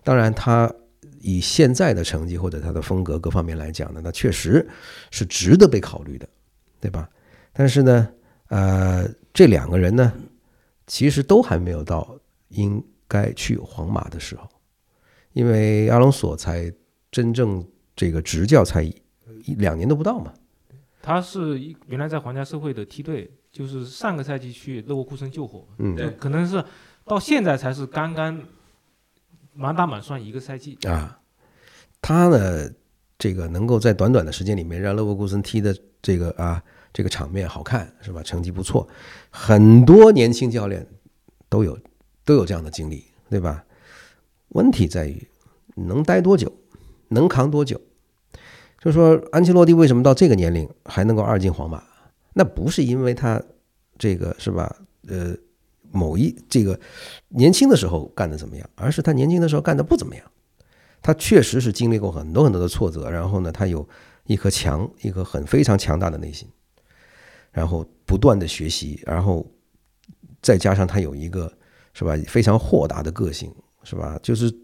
[0.02, 0.70] 当然，他
[1.20, 4.68] 以现在的成绩或者他的风格各方面来讲呢，那确实
[5.10, 6.28] 是值得被考虑的，
[6.80, 7.08] 对吧？
[7.54, 8.08] 但是呢，
[8.48, 10.12] 呃，这两个人呢，
[10.86, 12.84] 其实都还没有到应。
[13.14, 14.48] 该去皇马的时候，
[15.32, 16.72] 因为阿隆索才
[17.12, 20.32] 真正这个执教才一两年都不到嘛。
[21.00, 26.64] 他是原来在皇家社会的梯队，就是上个赛季去勒沃库森救火，嗯，可能是
[27.04, 28.42] 到现在才是刚刚
[29.52, 31.20] 满打满算一个赛季啊。
[32.00, 32.68] 他呢，
[33.18, 38.22] 这个能够在短短的时间里面让勒沃库森踢的这个啊这个场面好看是吧？
[38.22, 38.88] 成绩不错，
[39.30, 40.86] 很多年轻教练
[41.48, 41.78] 都有。
[42.24, 43.64] 都有这样的经历，对吧？
[44.50, 45.26] 问题在于
[45.74, 46.52] 能待多久，
[47.08, 47.80] 能扛多久。
[48.78, 51.82] 就说安切洛蒂为什么到这个年龄还能够二进皇马？
[52.34, 53.42] 那不是因为他
[53.98, 54.76] 这个是吧？
[55.08, 55.34] 呃，
[55.90, 56.78] 某一这个
[57.28, 60.24] 年轻的时候干的怎么样，而是他年轻的时候干的不怎么样。
[61.02, 63.88] 他确实是经历过很多很多的挫折，然后呢，他有
[64.26, 66.48] 一颗强，一颗很非常强大的内心，
[67.50, 69.44] 然后不断的学习，然后
[70.40, 71.52] 再加上他有一个。
[71.94, 72.14] 是吧？
[72.26, 73.50] 非常豁达的个性，
[73.84, 74.20] 是吧？
[74.22, 74.54] 就是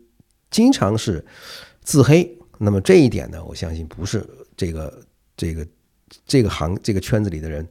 [0.50, 1.24] 经常是
[1.82, 2.36] 自黑。
[2.58, 4.22] 那么这一点呢，我相信不是
[4.54, 5.02] 这个
[5.34, 5.66] 这个
[6.26, 7.66] 这个行这个圈子里的人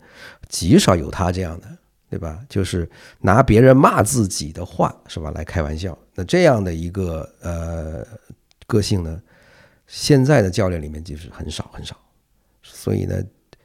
[0.47, 1.67] 极少有他这样的，
[2.09, 2.43] 对吧？
[2.49, 5.95] 就是拿别人骂自己的话，是吧，来开玩笑。
[6.15, 8.03] 那这样的一个呃
[8.65, 9.21] 个性呢，
[9.85, 11.95] 现在的教练里面就是很少很少。
[12.63, 13.21] 所以呢，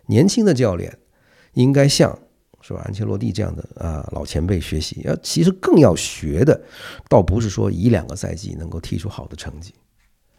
[0.06, 0.98] 年轻的教练
[1.54, 2.18] 应该像
[2.66, 5.02] 是吧安切洛蒂这样的啊老前辈学习。
[5.04, 6.58] 要其实更要学的，
[7.10, 9.74] 倒不是说一两个赛季能够踢出好的成绩，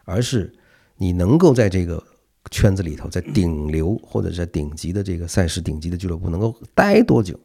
[0.05, 0.51] 而是
[0.97, 2.03] 你能够在这个
[2.49, 7.39] 圈子里头，在顶流或者在顶级的这个赛事、顶级的俱乐部能够待多久。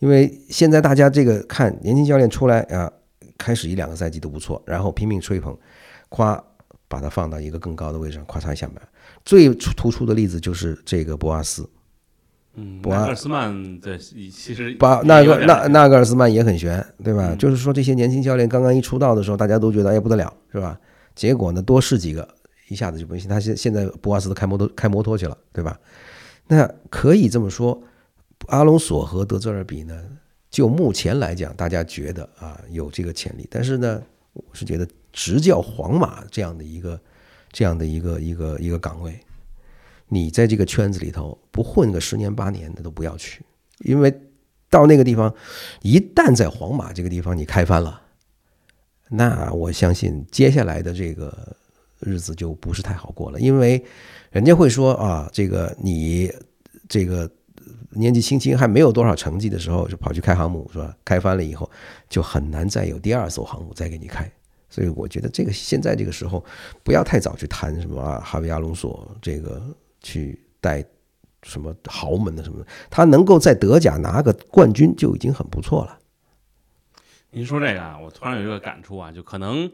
[0.00, 2.92] 因为现在大家这个看年轻教练出来啊，
[3.38, 5.56] 开始一两个赛季都不错，然后拼命吹捧，
[6.08, 6.42] 夸
[6.88, 8.82] 把他放到一个更高的位置上，夸嚓一下板。
[9.24, 11.68] 最突出的例子就是这个博阿斯，
[12.56, 17.28] 嗯，博纳格尔斯曼对，其实巴那个也有点纳纳格尔斯曼也很悬，对吧？
[17.30, 20.78] 嗯就是说这些年轻教练刚刚一出道的时候，大家都觉得哎不得了，是吧？
[21.14, 22.28] 结果呢，多试几个，
[22.68, 23.28] 一下子就不行。
[23.28, 25.78] 他现现在博阿斯都开摩托开摩托去了，对吧？
[26.46, 27.82] 那可以这么说，
[28.48, 30.04] 阿隆索和德泽尔比呢，
[30.50, 37.00] 就目前来讲，大家觉得啊有这个潜力，但是呢，我是觉得执教皇马这样的一个
[37.50, 39.18] 这样的一个一个一个岗位，
[40.14, 43.42] 你在这个圈子里头不混个十年八年的都不要去，
[43.80, 44.14] 因为
[44.70, 45.34] 到那个地方，
[45.82, 48.00] 一旦在皇马这个地方你开翻了，
[49.08, 51.56] 那我相信接下来的这个
[51.98, 53.84] 日子就不是太好过了，因为
[54.30, 56.32] 人家会说啊，这个你
[56.88, 57.28] 这个
[57.90, 60.96] 年纪轻轻还没有多少成绩的时候，就跑去开航母是吧？
[61.04, 61.68] 开翻了以后，
[62.08, 64.30] 就很难再有第二艘航母再给你开。
[64.70, 66.44] 所以我觉得这个现在这个时候，
[66.82, 69.62] 不要太早去谈什么啊，哈维阿隆索这个
[70.04, 70.84] 去带
[71.42, 75.98] 什么豪门的什么，他能够在德甲拿个冠军就已经很不错了。
[77.30, 79.68] 您说这个啊，我突然有一个感触啊，就可能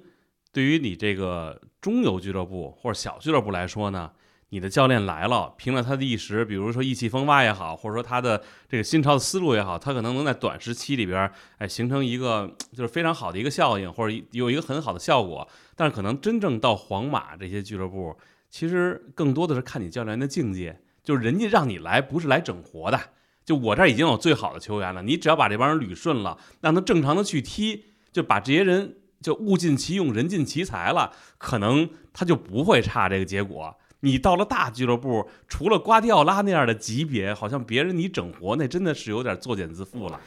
[0.51, 4.11] 对于你这个中游俱乐部或者小俱乐部来说呢，
[4.49, 15.47] 你的教练来了，凭着他的一时，比如说意气风发也好，或者说他的这个新潮的思路也好，他可能能在短时期里边，哎，形成一个就是非常好的一个效应，或者有一个很好的效果。
[15.77, 18.17] 但是可能真正到皇马这些俱乐部，
[18.51, 23.01] 其实更多的是看你教练的境界，就是人家让你来不是来整活的。
[23.45, 33.75] 就我这儿已经有最好的球员了，你只要把这帮人捋顺了，让他正常的去踢，就把这些人就物尽其用，人尽其才了，可能他就不会差这个结果。
[34.01, 40.21] 你到了大俱乐部，除了瓜迪奥拉那样的级别，好像别人你整活那真的是有点作茧自缚了。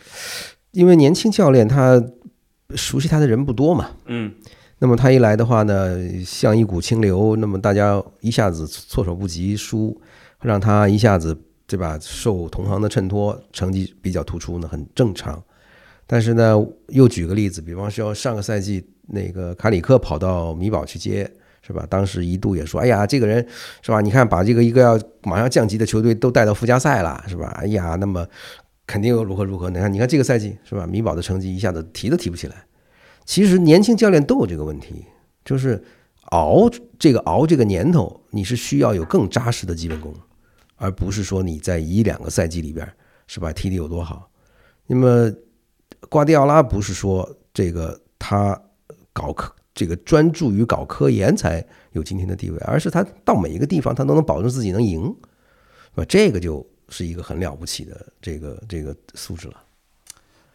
[0.71, 2.03] 因为年轻教练他
[2.75, 4.33] 熟悉他的人不多嘛，嗯，
[4.83, 9.97] 那么他一来的话呢，像一股清流，那么大家一下子措手不及，输
[10.41, 11.33] 让他一下子
[11.65, 15.41] 对吧，受同行的衬托，成绩比较突出呢，很正常。
[16.05, 21.31] 但是呢，又举个例子，比方说上个赛季那个卡里克跑到米堡去接，
[21.65, 21.87] 是吧？
[21.89, 23.37] 当时一度也说，哎呀，这个人
[23.81, 24.01] 是吧？
[24.01, 27.47] 你看把这个一个要马上降级的球队都带到附加赛了，是吧？
[27.57, 28.27] 哎呀，那么
[28.85, 29.69] 肯定又如何如何？
[29.69, 30.85] 你看，你看这个赛季是吧？
[30.85, 32.65] 米堡的成绩一下子提都提不起来。
[33.25, 35.05] 其实年轻教练都有这个问题，
[35.45, 35.83] 就是
[36.31, 40.13] 熬这个熬这个年头，你是需要有更扎实的基本功，
[40.75, 42.91] 而不是说你在一两个赛季里边
[43.27, 44.29] 是吧踢得有多好。
[44.87, 45.31] 那么
[46.09, 48.61] 瓜迪奥拉不是说这个他
[49.13, 55.05] 搞科这个专注于搞科研才有今天的地位，而是他到每一个地方他都能保证自己能赢，
[55.95, 56.05] 是吧？
[56.05, 59.62] 这个就是一个很了不起的这个这个素质了。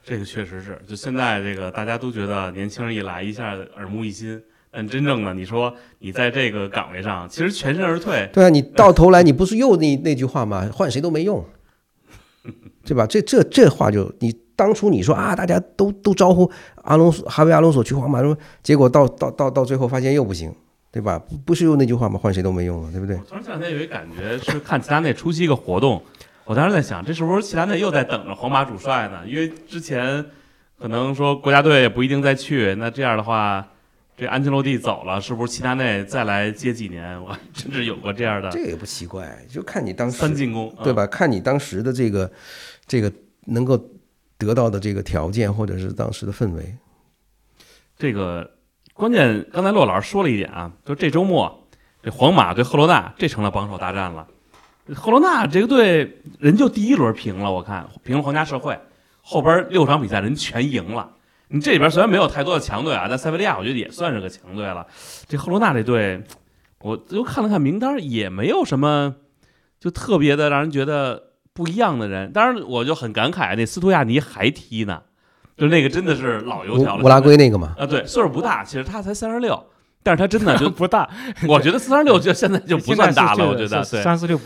[0.08, 10.66] 这个确实是，就现在这个大家都觉得年轻人一来一下耳目一新，但真正的你说你在这个岗位上，其实全身而退，对啊，你到头来你不是又那那句话吗？
[10.72, 11.44] 换谁都没用，
[12.86, 13.06] 对吧？
[13.06, 20.50] 这这这话就你当初你说啊，大家都都招呼阿隆索、哈维阿隆索去皇马，说结果到到到到最后发现又不行，
[20.90, 21.18] 对吧？
[21.18, 22.18] 不不是又那句话吗？
[22.18, 23.14] 换谁都没用了，对不对？
[23.14, 26.02] 我突然这两天有一感觉是看齐达内出席一个活动，
[26.48, 29.20] 我当时在想，这是不是齐达内又在等着皇马主帅呢？
[29.26, 30.24] 因为之前
[30.78, 33.68] 可能说国家队也不一定再去，那这样的话，
[34.16, 37.22] 这安切洛蒂走了，是不是齐达内再来接几年？
[37.22, 40.84] 我甚至有过这样的这个也不奇怪，就看你当时三进攻，嗯？
[40.84, 41.06] 对吧？
[41.06, 42.32] 看你当时的这个
[42.86, 43.12] 这个
[43.44, 43.78] 能够
[44.38, 46.74] 得到的这个条件，或者是当时的氛围。
[47.98, 48.50] 这个
[48.94, 51.68] 关键，刚才骆老师说了一点啊，就这周末
[52.02, 54.26] 这皇马对赫罗纳，这成了榜首大战了。
[54.94, 58.78] 赫罗纳这个队人就第一轮平了，我看平了皇家社会，
[59.20, 61.10] 后边六场比赛人全赢了。
[61.48, 64.86] 你这里边虽然没有太多的强队啊，但塞维利亚我觉得也算是个强队了。
[65.26, 66.22] 这赫罗纳这队，
[66.80, 69.14] 我又看了看名单，也没有什么
[69.80, 72.32] 就特别的让人觉得不一样的人。
[72.32, 75.02] 当然，我就很感慨，那斯图亚尼还踢呢，
[75.56, 77.02] 就那个真的是老油条了。
[77.02, 79.66] 乌乌拉圭那个嘛，啊，对，岁数不大，其实他才三十六，
[80.08, 81.06] 但是他真的就 不大，
[81.46, 84.02] 我觉得四三十六就现在就不算大了，我觉得对。
[84.02, 84.40] 三四六，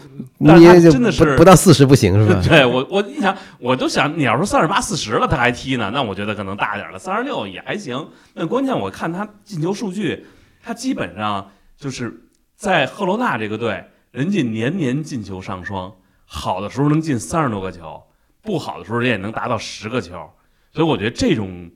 [0.44, 2.42] 但是他你也就真的是不不到四十不行是吧？
[2.42, 6.98] 对我，我你想，我都想，你要说三十八、四十了，他还踢呢，那我觉得可能大点了。
[6.98, 8.08] 三十六也还行。
[8.34, 10.26] 那关键我看他进球数据，
[10.60, 12.12] 他基本上就是
[12.56, 15.92] 在赫罗纳这个队人家年年进球上双，
[16.24, 18.02] 好的时候能进三十多个球，
[18.42, 20.28] 不好的时候人也能达到十个球。
[20.72, 21.70] 所以我觉得这种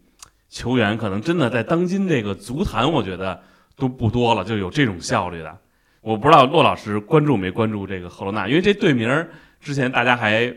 [0.49, 3.43] 球员可能真的在当今这个足坛，我觉得
[3.77, 5.57] 都不多了，就有这种效率的。
[6.01, 9.29] 我不知道骆老师关注没关注这个赫罗纳，因为这队名儿
[9.61, 10.55] 之前大家还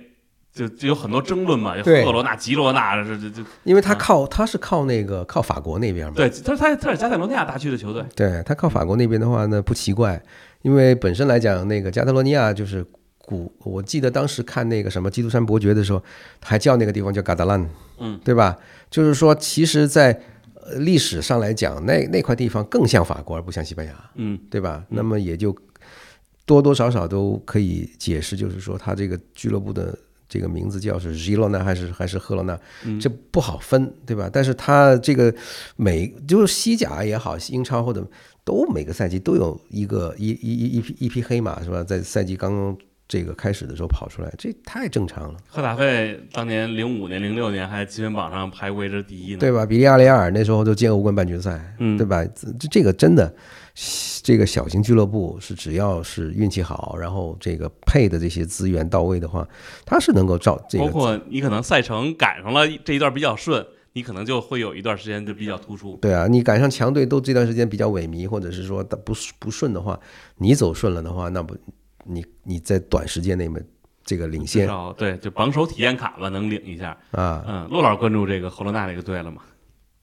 [0.53, 10.21] 就就有很多争论嘛，对赫罗纳、吉罗纳这这这因为他靠他是靠那个靠法国那边嘛，对，他他他是加泰罗尼亚大区的球队，对他靠法国那边的话呢，不奇怪，
[10.61, 12.85] 因为本身来讲，那个加泰罗尼亚就是
[13.25, 16.03] 古，我记得当时看那个什么《基督山伯爵》的时候，
[16.43, 17.67] 还叫那个地方叫嘎达兰，
[17.99, 18.55] 嗯，对吧？
[18.89, 20.19] 就是说，其实在，呃
[20.77, 24.85] 历史上来讲，那那块地方更像法国，而不像西班牙，嗯对吧？
[24.89, 25.55] 那么也就
[26.45, 34.29] 多多少少都可以解释，就是说他这个俱乐部的这个名字叫是 l o 呢，还是还是赫罗纳，嗯这不好分，对吧？
[34.31, 35.33] 但是他这个
[35.75, 38.07] 每就是西甲也好，英超或者
[38.43, 41.83] 都每个赛季都有一个一一一一匹一匹黑马是吧？
[41.83, 42.77] 在赛季刚刚
[43.09, 49.39] 这个开始的时候跑出来，这太正常了，赫塔费当年零五年、零六年还积分榜上排位置第一呢。
[49.39, 49.65] 对吧？
[49.65, 52.23] 比利亚雷亚尔那时候都进欧冠半决赛，嗯对吧？
[52.59, 53.33] 这这个真的，
[54.21, 59.47] 这个小型俱乐部是只要是运气好，然后这个配的这些资源到位的话，
[59.87, 60.85] 它是能够照这个。
[60.85, 65.97] 包括你可能赛程赶上了这一段比较顺，你可能就会有一段时间就比较突出。
[65.99, 69.99] 对啊，你赶上强队都这段时间比较萎靡，或者是说不不顺的话，
[70.37, 71.57] 你走顺了的话，那不
[72.09, 73.63] 你你在短时间内面
[74.03, 74.67] 这个领先
[74.97, 76.97] 对，就榜首体验卡吧，能领一下。
[77.11, 79.43] 啊，嗯，陆老师关注这个赫罗纳这个队了吗？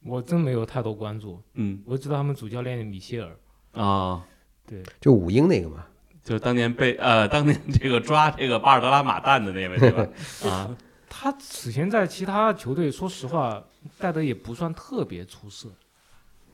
[0.05, 3.37] 我真没有太多关注，嗯我知道他们主教练米歇尔，
[3.73, 4.25] 啊、
[4.65, 5.85] 对，就五英那个嘛，
[6.23, 10.07] 就当年被呃当年这个抓这个巴尔德拉马蛋的那位对吧？
[10.49, 10.77] 啊，
[11.11, 13.61] 他此前在其他球队，说实话
[13.99, 15.69] 带的也不算特别出色，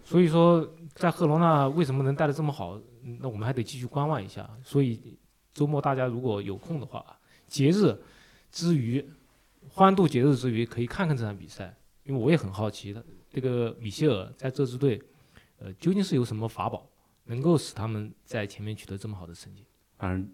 [0.03, 4.49] 所以说在赫罗纳为什么能带的这么好，嗯那我们还得继续观望一下。
[4.65, 5.19] 所以
[5.55, 7.05] 周末大家如果有空的话，
[7.47, 7.97] 节日
[8.51, 9.05] 之余，
[9.69, 15.01] 欢度节日之余，可以看看这场比赛，因为我也很好奇的，这个米歇尔在这支队，
[15.59, 16.89] 呃，究竟是有什么法宝，
[17.25, 19.65] 能够使他们在前面取得这么好的成绩？
[19.99, 20.29] 反正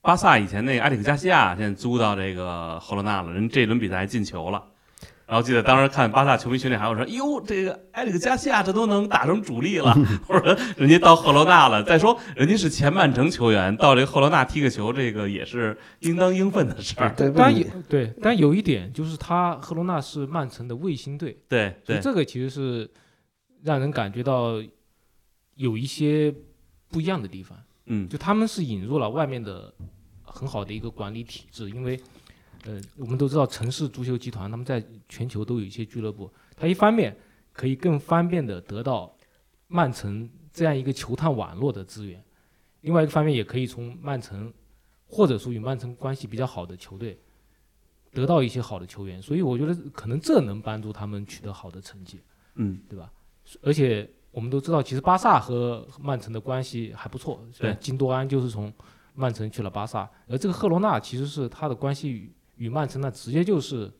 [0.00, 4.69] 巴萨以前那个埃里克加西亚现在租到这个赫罗纳了，人这一轮比赛还进球了。
[5.30, 9.94] 然后记得当时看巴萨球迷群里还有说：“哟，这个埃里克加西亚这都能打成主力了。
[10.26, 11.84] ”或者人家到赫罗纳了。
[11.84, 17.14] 再说人家是前曼城球员，到这个赫罗纳踢个球，这个也是应当应分的事儿。
[17.14, 21.38] 对但问题有对，但有一点就是他赫罗纳是曼城的卫星队。
[21.48, 22.90] 对对，这个其实是
[23.62, 24.60] 让人感觉到
[25.54, 26.34] 有一些
[26.90, 27.56] 不一样的地方。
[27.86, 29.72] 嗯就他们是引入了外面的
[30.22, 32.00] 很好的一个管理体制，因为
[32.64, 37.16] 呃，我们都知道城市足球集团他们在全球都有一些俱乐部，它一方面
[37.52, 39.14] 可以更方便的得到
[39.68, 42.22] 曼城这样一个球探网络的资源，
[42.82, 44.52] 另外一个方面也可以从曼城
[45.06, 47.18] 或者说与曼城关系比较好的球队
[48.12, 52.20] 得到一些好的球员，所以我觉得可能这能帮助他们取得好的成绩。
[52.56, 53.10] 嗯对吧？
[53.62, 57.42] 而且我们都知道，其实巴萨和曼城的关系还不错。
[57.58, 58.72] 对金多安就是从
[59.14, 63.90] 曼城去了巴萨，而这个赫罗纳其实是他的关系与与曼城那，直接就是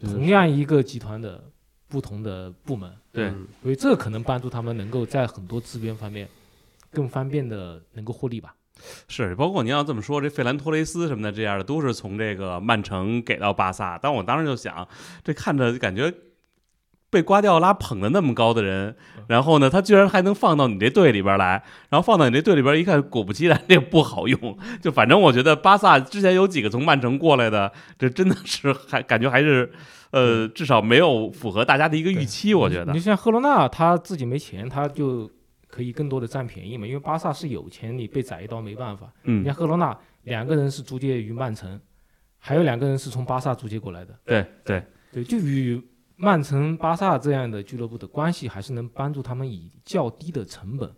[0.00, 1.42] 同样一个集团的
[1.86, 6.28] 不同的部门，对嗯所以这可能帮助他们能够在很多资源方面
[6.90, 8.54] 更方便的能够获利吧。
[9.06, 13.96] 是，包括您要这么说，这费兰托雷斯什么的这样的，都是从这个曼城给到巴萨。
[13.96, 14.86] 但我当时就想，
[15.22, 16.12] 这看着感觉
[17.14, 18.96] 被瓜迪奥拉捧的那么高的人，
[19.28, 24.58] 然后呢，他居然还能放到你这队里边来，然后放到你这队里边一看，果不其然， 这个不好用。
[24.82, 29.70] 就反正我觉得巴萨之前有几个从曼城过来的，这真的是还感觉还是，
[30.10, 32.52] 呃，至少没有符合大家的一个预期。
[32.52, 35.30] 我觉得你，像赫罗纳他自己没钱，他就
[35.68, 39.06] 可以更多的占便宜嘛，因为巴萨是有钱，你被宰一刀没办法。
[39.22, 41.80] 你嗯看，赫罗纳两个人是租借于曼城，
[42.38, 44.14] 还有两个人是从巴萨租借过来的。
[44.24, 44.82] 对对，
[45.12, 45.80] 对，就与
[46.16, 50.90] 曼城、巴萨这样的俱乐部的关系，还是能帮助他们以较低的成本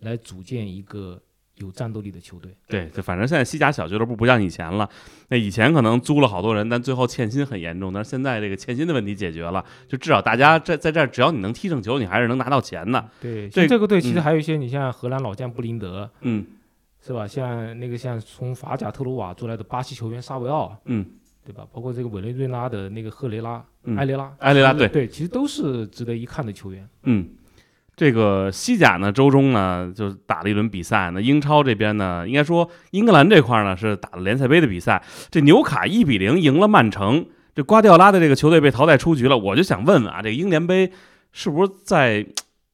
[0.00, 1.20] 来组建一个
[1.54, 2.56] 有战斗力的球队。
[2.68, 4.88] 对，就反正现在西甲小俱乐部不像以前了。
[5.28, 7.92] 那以前可能租了好多人，但最后欠薪很严重。
[7.92, 13.08] 但是现在这个欠薪的问题解决了，就至少大家在在这儿，只要你能踢正球，你还是能拿到钱的。
[13.20, 16.46] 对，这像这个队其实嗯还有一些，你像荷兰老将布林德，嗯
[17.00, 17.26] 是吧？
[17.26, 21.06] 像那个像从法甲特鲁瓦租来的巴西球员沙维奥，嗯，
[21.48, 21.66] 对吧？
[21.72, 26.86] 包括这个委内瑞拉的那个赫雷拉、嗯埃雷拉、埃雷拉对对，其实都是值得一看的球员。
[27.04, 27.26] 嗯，
[27.96, 31.22] 这个西甲呢，周中呢就打了一轮比赛那。
[31.22, 35.02] 英超这边呢，应该说英格兰这块呢是打了联赛杯的比赛。
[35.30, 37.24] 这纽卡一比零赢了曼城，
[37.54, 39.38] 这瓜迪奥拉的这个球队被淘汰出局了。
[39.38, 40.92] 我就想问问啊，这个英联杯
[41.32, 42.26] 是不是在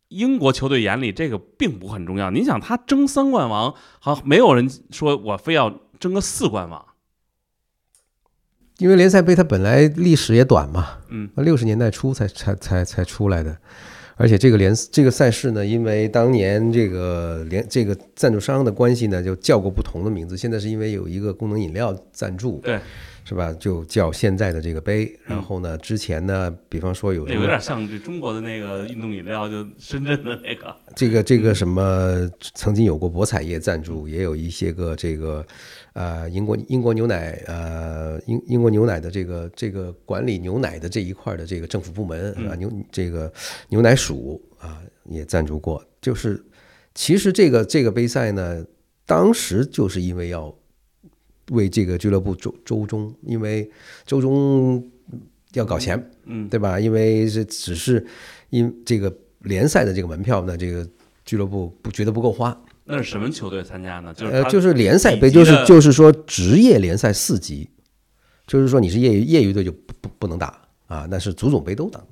[0.08, 2.32] 英国球队眼里这个并不很重要。
[2.32, 6.84] 你想，他争三冠王，好像没有人说我非要争个四冠王。
[8.78, 13.56] 因为联赛杯它本来历史也短嘛，嗯，六十年代初才才才才出来的，
[14.16, 20.36] 而且这个联这个赛事呢，因为当年这个联这个赞助商的关系呢，就叫过不同的名字。
[20.36, 22.80] 现在是因为有一个功能饮料赞助，对，
[23.24, 23.52] 是吧？
[23.60, 25.16] 就叫现在的这个杯。
[25.24, 35.44] 然后呢，之前呢，比方说有有点像这中国的那个运动饮料，就深圳的那个，这个这个什么，曾经有过博彩业赞助，也有一些个这个，
[35.94, 43.32] 呃，英国英国牛奶，呃，英英国牛奶的这个这个管理牛奶的这一块的这个政府部门啊，牛这个
[43.68, 45.84] 牛奶署啊也赞助过。
[46.00, 46.44] 就是
[46.94, 48.64] 其实这个这个杯赛呢，
[49.06, 50.52] 当时就是因为要
[51.50, 53.70] 为这个俱乐部周周中，因为
[54.04, 54.90] 周中
[55.52, 56.80] 要搞钱，嗯，对吧？
[56.80, 58.04] 因为这只是
[58.50, 60.84] 因这个联赛的这个门票呢，这个
[61.24, 64.12] 俱乐部不觉得不够花，那是什么球队参加呢？
[64.12, 67.68] 就是呃，就是联赛杯，就是就是说职业联赛四级，
[68.46, 72.04] 就是说你是业余业余队就不不不能打啊，那是足总杯都打。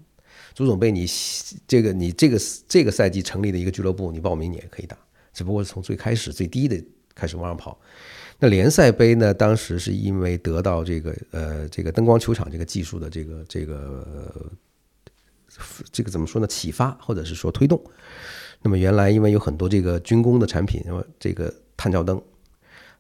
[0.54, 1.06] 足总杯你
[1.66, 4.96] 这个你这个这个赛季成立的一个俱乐部，你报名你也可以打，
[5.32, 6.82] 只不过是从最开始最低的
[7.14, 7.78] 开始往上跑。
[8.38, 14.52] 那联赛杯呢，当时是因为得到这个呃这个灯光球场这个技术的这个这个呃
[15.90, 17.82] 这个怎么说呢启发或者是说推动。
[18.62, 22.22] 那么原来因为有很多这个军工的产品，什么这个探照灯，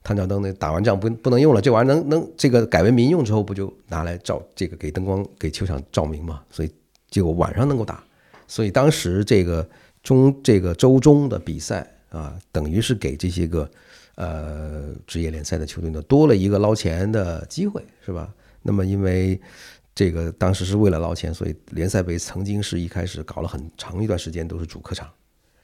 [0.02, 6.42] 探照灯那打完仗不不能用了，这玩意儿能能这个改为民用之后，不就拿来照这个给灯光给球场照明嘛？
[6.50, 6.70] 所以
[7.08, 8.02] 结果晚上能够打，
[8.48, 9.68] 所以当时这个
[10.02, 13.70] 中这个周中的比赛啊，等于是给这些个
[14.16, 18.34] 呃职业联赛的球队呢多了一个捞钱的机会，是吧？
[18.62, 19.40] 那么因为
[19.94, 25.08] 这个当时是为了捞钱，所以联赛杯曾经是一开始搞了很长一段时间都是主客场。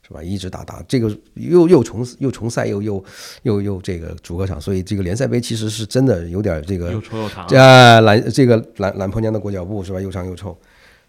[0.08, 0.22] 是吧？
[0.22, 3.04] 一直打打这个又又重又重赛又又
[3.42, 10.00] 又又这个主客场，所以这个联赛杯其实是真的有点这个又臭又长，啊懒这个懒懒婆娘的裹脚布是吧？
[10.00, 10.58] 又长又臭。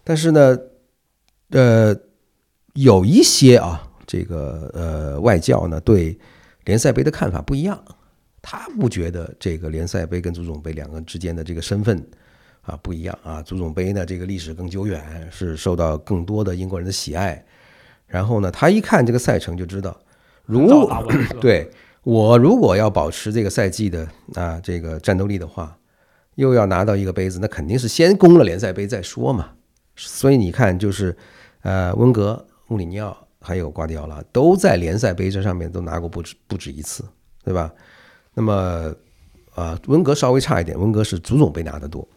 [0.04, 0.58] 但是呢，
[1.48, 1.96] 呃，
[2.74, 6.18] 有一些啊，这个呃外教呢对
[6.64, 7.82] 联赛杯的看法不一样，
[8.42, 12.06] 他不觉得这个联赛杯跟足总杯两个之间的这个身份
[12.60, 13.40] 啊不一样啊。
[13.40, 17.42] 足总杯呢这个历史更久远，是受到更多的英国人的喜爱。
[18.10, 19.96] 然后呢，他一看这个赛程就知道，
[20.44, 20.68] 如
[21.40, 21.70] 对
[22.02, 25.78] 我如果要保持这个赛季的啊这个战斗力的话，
[26.34, 29.50] 又要拿到一个杯子，那肯定是先攻了联赛杯再说嘛。
[29.94, 31.16] 所以你看，就是
[31.62, 37.04] 呃，温格、穆里尼奥还有瓜迪奥拉都在联赛杯这上面都拿过不止不止一次，
[37.44, 37.72] 对吧？
[38.34, 38.92] 那么
[39.54, 42.08] 啊，温格稍微差一点，温格是足总杯拿得多。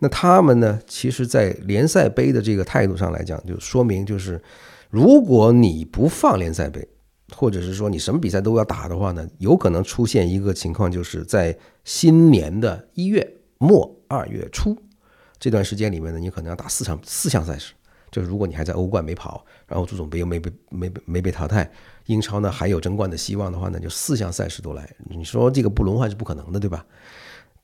[0.00, 4.42] 那他们呢，其实，在联赛杯的这个态度上来讲，就说明就是。
[4.90, 6.88] 如果你不放联赛杯，
[7.36, 14.74] 或者是说你什么比赛都要打的话呢，有可能出现一个情况，就是在新年的一月末、二月初
[15.38, 17.74] 这段时间里面呢，你可能要打四场四项赛事。
[18.10, 21.70] 就是如果你还在欧冠没跑，然后足总杯又没被没没被淘汰，
[22.06, 24.88] 英超呢还有争冠的希望的话呢，就四项赛事都来。
[25.10, 26.86] 你说这个不轮换是不可能的，对吧？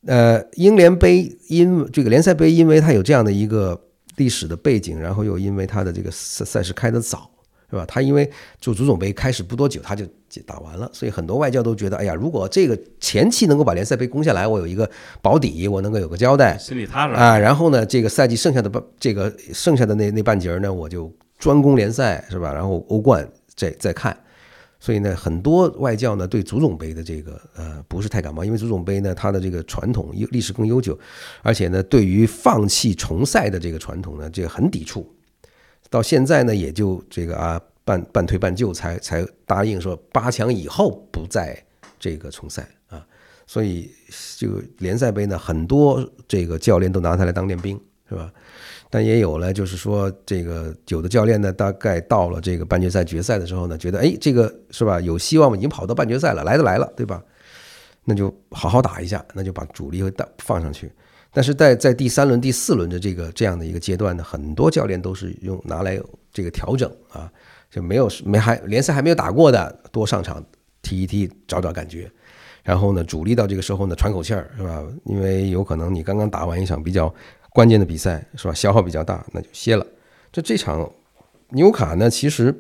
[0.05, 3.81] 呃，英联杯因这个联赛杯，因为它有这样的一个。
[4.17, 7.31] 历史的背景，然后又因为他的这个赛赛事开得早，
[7.71, 7.85] 是吧？
[7.87, 10.07] 他因为就足总杯开始不多久，他就
[10.47, 14.89] 打完了，所以很多外教都觉得，哎呀，如果这个前期能够把联赛杯攻下来，我有一个
[15.23, 17.39] 保底，我能够有个交代，心里踏实啊。
[17.39, 22.53] 然后呢，这个赛季剩下的半这个剩下的那那半截儿呢，我就专攻联赛，是吧？
[22.53, 24.17] 然后欧冠再再看。
[24.85, 30.99] 所以呢，很多外教呢对足总杯的这个呃不是太感冒，因为足总杯呢它的这个传统历史更悠久，
[31.41, 35.11] 而且呢对于放弃重赛的这个传统呢这个很抵触，
[35.89, 41.59] 到现在呢也就这个啊半半推半就才才答应说八强以后不再
[41.99, 43.07] 这个重赛啊，
[43.47, 43.91] 所以
[44.37, 48.31] 这个联赛杯呢很多这个教练都拿它来当练兵，是吧？
[48.95, 57.21] 但也有了，就是说，这个有的教练呢，大概到了这个半决赛、决赛的时候呢，觉得，哎，这个是吧，有希望，已经跑到半决赛了，来都来了，对吧？
[58.05, 60.89] 那就好好打一下，那就把主力会放放上去。
[61.33, 66.01] 但是在在第三轮、第四轮的这个这样的一个阶段呢，很多教练都是用拿来
[66.33, 67.29] 这个调整啊，
[67.73, 70.41] 就没有没还联赛还没有打过的，多上场
[70.83, 72.09] 踢一踢，找找感觉。
[72.63, 74.85] 然后呢，主力到这个时候呢，喘口气儿，是吧？
[75.05, 77.13] 因为有可能你刚刚打完一场比较。
[77.55, 78.53] 关键的比赛是吧？
[78.53, 79.87] 消耗比较大，那就歇了。
[80.33, 80.91] 这这场
[81.51, 82.53] 纽卡呢，其实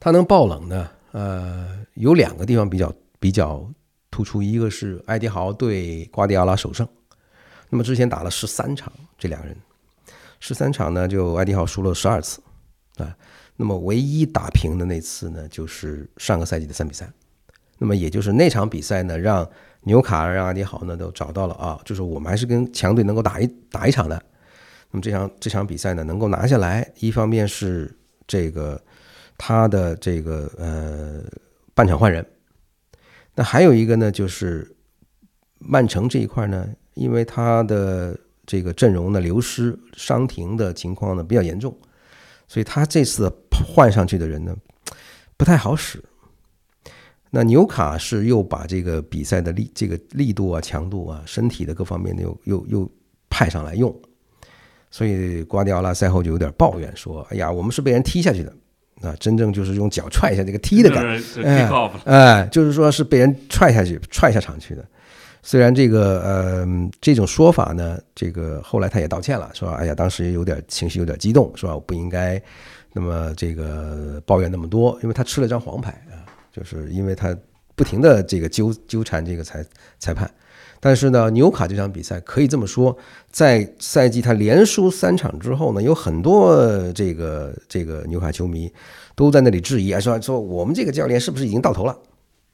[0.00, 3.70] 他能爆冷呢，呃，有两个地方比较比较
[4.10, 6.86] 突出，一个是埃迪豪对瓜迪奥拉首胜。
[7.70, 9.56] 那么之前打了十三场，这两人
[10.40, 12.42] 十三场呢，就埃迪豪输了十二次
[12.96, 13.16] 啊。
[13.54, 17.08] 那么唯一打平的那次呢，就是上个赛季的三比三。
[17.78, 19.48] 那么也就是那场比赛呢，让
[19.84, 24.22] 纽卡让阿迪豪呢都找到了啊，就是我们还是跟强队能够打一打一场的。
[24.90, 27.94] 那么这场这场比赛呢，能够拿下来，一方面是
[28.26, 28.80] 这个
[29.36, 31.22] 他的这个呃
[31.74, 32.24] 半场换人，
[33.34, 34.74] 那还有一个呢，就是
[35.58, 41.76] 曼城这一块呢，因为他的这个阵容的流失、伤停的情况呢比较严重，
[42.46, 43.30] 所以他这次
[43.74, 44.56] 换上去的人呢
[45.36, 46.02] 不太好使。
[47.34, 52.88] 那纽卡是又把这个比赛的力、这个力度啊、强度啊、身体的各方面又又又
[53.28, 53.92] 派上来用，
[54.88, 58.52] 所以瓜迪奥拉赛后就有点抱怨说：“哎呀，我们是被人踢下去的
[59.02, 61.02] 啊，真正就是用脚踹一下这个踢的感
[61.34, 61.42] 觉。”
[62.06, 64.88] 哎，就是说是被人踹下去、踹下场去的。
[65.42, 66.64] 虽然这个呃
[67.00, 71.74] 这种说法呢，这个后来他也道歉了，说哎呀，当时有点情绪有点激动，是吧？
[71.74, 72.40] 我不应该
[72.92, 76.23] 那么这个抱怨那么多，因为他吃了张黄牌啊，
[76.54, 77.36] 就是因为他
[77.74, 79.66] 不停的这个纠纠缠这个裁
[79.98, 80.30] 裁判。
[80.78, 82.94] 但是呢，纽卡这场比赛可以这么说，
[83.30, 88.70] 在赛季他连输三场之后呢，有很多这个这个纽卡球迷
[89.14, 91.98] 都在那里质疑啊，说说我们这个教练是不是已经到头了，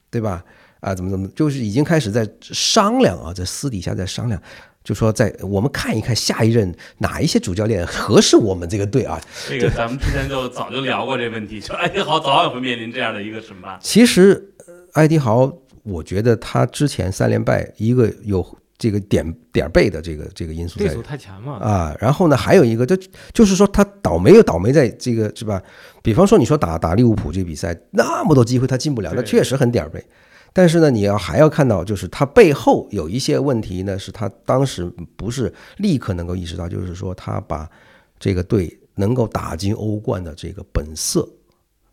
[0.09, 0.43] 对吧？
[0.79, 4.41] 啊，怎么怎么，就是已经开始在商量啊，在私底下在商量，
[4.83, 9.21] 就说在我们看一看下一任哪一些主教练合适我们这个队啊。
[9.47, 13.77] 这个咱们之前就早就聊过这问题，说艾迪豪早晚会面临这样的一个审判。
[13.81, 15.51] 其实，呃埃迪豪，
[15.83, 18.45] 我觉得他之前三连败，一个有
[18.77, 22.97] 这个点点背的这个这个因素在对手太强嘛，啊，然后呢，还有一个，就
[23.31, 25.61] 就是说他倒霉又倒霉在这个是吧？
[26.01, 30.03] 比方说你说打打利物浦这个比赛，那么多机会他进不了，那确实很点儿背。
[30.53, 37.69] 但是呢，你要还要看到，就是他背后有一些问题呢，是他当时不是立刻能够意识到，就是说他把
[38.19, 41.27] 这个队能够打进欧冠的这个本色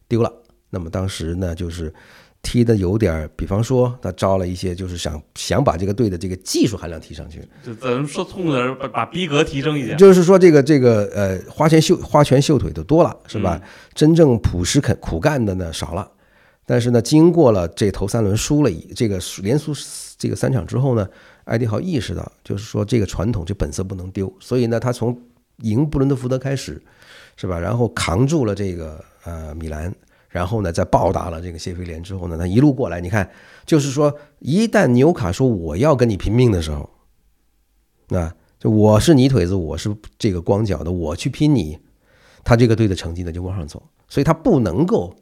[0.09, 0.33] 丢了。
[0.71, 1.95] 那么当时呢，就是
[2.43, 9.97] 踢的有点儿，比方说他招了一些，就是想想把这个队的这个技术含量提上去，就咱们说通俗点儿，把把逼格提升一点。
[9.97, 13.61] 就是说这个这个呃花拳绣花拳绣腿的多了是吧？
[13.95, 16.11] 真正朴实肯苦干的呢少了。
[16.71, 19.73] 但是呢，经过了这头三轮输了一这个连输
[20.19, 21.09] 这个三场之后呢，
[21.45, 25.19] 艾迪豪意识到，就是说这个传统这本色不能丢，所以呢，他从
[25.62, 26.79] 赢布伦特福德开始，
[27.37, 27.59] 是吧？
[27.59, 29.91] 然后扛住了这个呃米兰，
[30.29, 33.27] 然后呢，再报答了这个谢菲联之后呢，他一路过来，你看，
[33.64, 36.91] 就是说，一旦纽卡说我要跟你拼命的时候，
[38.09, 41.79] 那就我是泥腿子，我是这个光脚的，我去拼你，
[42.45, 45.16] 他这个队的成绩呢就往上走，所以他不能够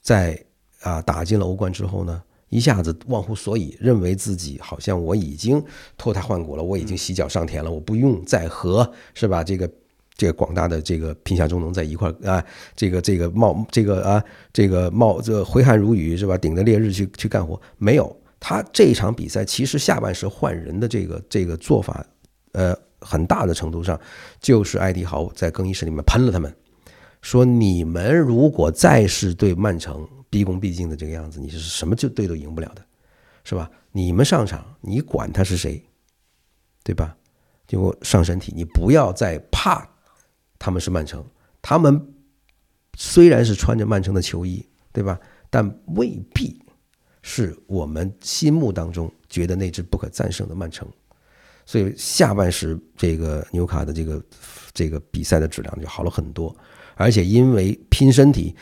[0.00, 0.42] 在
[0.84, 5.60] 啊打进了欧冠之后呢，一下子忘乎所以，认为自己好像我已经
[5.98, 9.68] 脱胎换骨了，我已经洗脚上田了，我不用再和是吧这个。
[10.16, 12.44] 这个广大的这个贫下中农在一块儿啊，
[12.76, 16.38] 这个这个冒这个啊，这个冒这个挥汗如雨是吧？
[16.38, 18.16] 顶着烈日去去干活，没有。
[18.38, 22.06] 他这一场比赛其实下半时换人的这个这个做法，
[22.52, 24.00] 呃，很大的程度上
[24.40, 26.54] 就是艾迪豪在更衣室里面喷了他们，
[27.20, 32.84] 说你们如果再是对曼城毕恭毕敬的这个样子，你是什么就队都赢不了的，
[33.44, 33.70] 是吧？
[33.92, 35.80] 你们上场，你管他是谁，
[36.82, 37.16] 对吧？
[37.68, 39.88] 结果上身体，你不要再怕
[40.58, 41.24] 他们是曼城，
[41.62, 42.04] 他们
[42.96, 45.20] 虽然是穿着曼城的球衣，对吧？
[45.50, 45.64] 但
[45.94, 46.60] 未必
[47.22, 50.88] 是我们心目当中觉得那支不可战胜的曼城。
[51.64, 54.20] 所以下半时这个纽卡的这个
[54.72, 56.52] 这个比赛的质量就好了很多，
[56.96, 58.56] 而且因为拼身体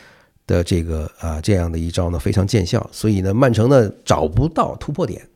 [0.45, 5.27] 的这个啊这样的一招呢非常见效，所以呢曼城呢找不到突破点，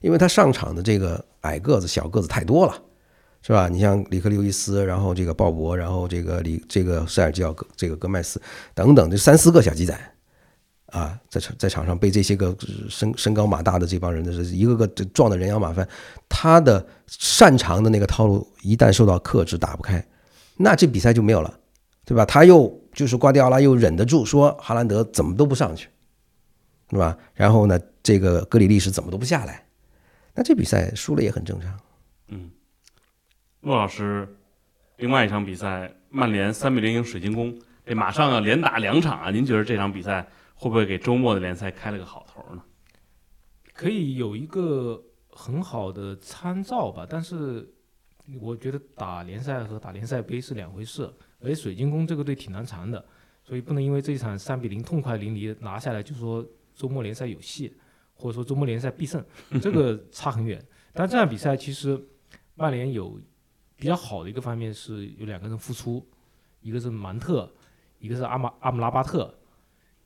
[0.00, 2.74] 因为他上场的这个矮个子小个子太多了。
[3.44, 3.68] 是吧？
[3.68, 8.40] 你像里克刘易斯，然后这个鲍勃，然后这个里这个塞尔吉奥这个戈麦斯
[8.72, 9.98] 等等，这三四个小鸡仔
[10.86, 12.56] 啊，在场在场上被这些个
[12.88, 15.84] 身身高马大的这帮人，是一个个撞得人仰马翻。
[16.28, 20.06] 他的擅长的那个套路一旦受到克制，打不开，
[20.56, 21.52] 那这比赛就没有了，
[22.04, 22.24] 对吧？
[22.24, 25.88] 他又就是瓜迪奥拉又忍得住说哈兰德怎么都不上去，
[26.90, 27.16] 是吧？
[27.34, 29.66] 然后呢，这个格里利什怎么都不下来，
[30.34, 31.78] 那这比赛输了也很正常。
[32.28, 32.50] 嗯
[33.62, 34.28] 陆老师，
[34.96, 39.30] 另外一场比赛，曼联三比零赢水晶宫，这马上要连打两场啊！
[39.30, 42.62] 您觉得这场比赛会不会给周末的联赛开了个好头呢？
[43.72, 47.06] 可以有一个很好的参照吧。
[47.08, 47.72] 但是
[48.40, 51.08] 我觉得打联赛和打联赛杯是两回事，
[51.42, 53.04] 而且水晶宫这个队挺难缠的，
[53.42, 57.74] 所以不能因为这一场三比零痛快淋漓拿下来就说周末联赛有戏，
[58.14, 59.24] 或者说周末联赛必胜，
[59.60, 60.64] 这个 差很远。
[60.92, 62.00] 但这场比赛其实
[62.54, 63.20] 曼联有
[63.76, 66.06] 比较好的一个方面是有两个人复出，
[66.60, 67.52] 一个是芒特，
[67.98, 69.34] 一个是阿马阿姆拉巴特，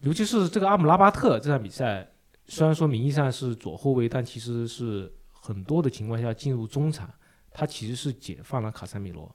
[0.01, 2.09] 尤其是这个阿姆拉巴特这场比赛，
[2.47, 7.13] 虽然说名义上是左后卫，但其实是很多的情况下进入中场，
[7.51, 9.35] 他其实是解放了卡塞米罗，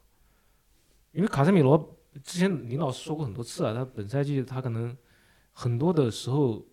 [1.11, 4.95] 因为卡塞米罗之前林老师说过很多次啊，他本赛季他可能
[5.53, 6.65] 很多的时候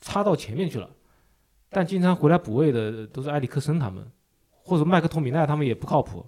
[0.00, 0.88] 插到前面去了，
[1.70, 4.10] 但经常回来补位的都是埃里克森他们，
[4.50, 6.26] 或者麦克托米奈他们也不靠谱。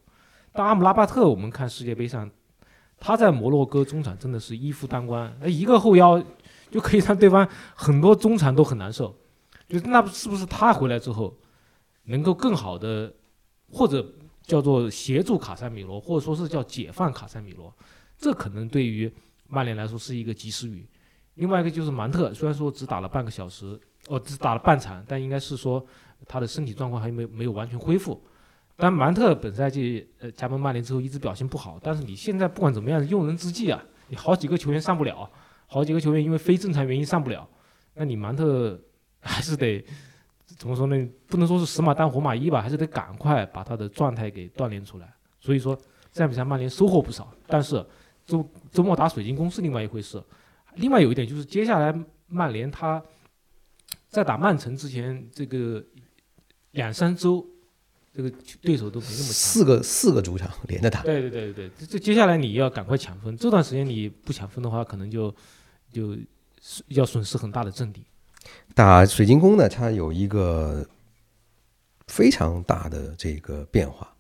[0.53, 2.29] 但阿姆拉巴特，我们看世界杯上，
[2.99, 6.23] 他在摩洛哥中场真的是一夫当关，那一个后腰
[6.71, 9.15] 就可以让对方很多中场都很难受。
[9.69, 11.37] 就那是不是他回来之后，
[12.05, 13.13] 能够更好的
[13.71, 14.15] 或者
[14.49, 17.73] 叫做协助卡塞米罗，或者说是叫解放卡塞米罗，
[18.17, 19.13] 这可能对于
[19.47, 20.89] 曼联来说是一个及时雨。
[21.35, 23.79] 另外一个就是芒特，虽然说只打了半个小时，
[24.09, 25.85] 哦，只打了半场，但应该是说
[26.27, 28.21] 他的身体状况还没没有完全恢复。
[28.75, 35.31] 但芒特本赛季呃加盟曼联之后一直表现不好，但是你现在不管怎么样，用人之际啊，你好几个球员上不了，
[35.67, 37.47] 好几个球员因为非正常原因上不了，
[37.95, 38.81] 那你芒特
[39.21, 39.85] 还是得
[40.59, 41.09] 怎么说呢？
[41.29, 45.11] 不能说是死马当活马医吧，还是得赶快把他的状态给锻炼出来。
[45.41, 45.75] 所以说
[46.13, 47.85] 这场比赛曼联收获不少，但是
[48.27, 50.23] 周周末打水晶宫是另外一回事。
[50.75, 51.97] 另外有一点就是接下来
[52.27, 53.03] 曼联他
[54.09, 55.83] 在打曼城之前这个
[56.73, 57.47] 两三周。
[58.11, 58.29] 这个
[58.61, 61.03] 对手都没那么强，四个四个主场连着打。
[61.03, 65.33] 对对对对这这接下来你要赶快抢分，这段时间你不抢分的话，可能就
[65.93, 66.19] 就
[66.89, 68.05] 要损失很大的阵地。
[68.75, 70.87] 打水晶宫呢，它有一个
[72.07, 74.15] 非常大的这个变化，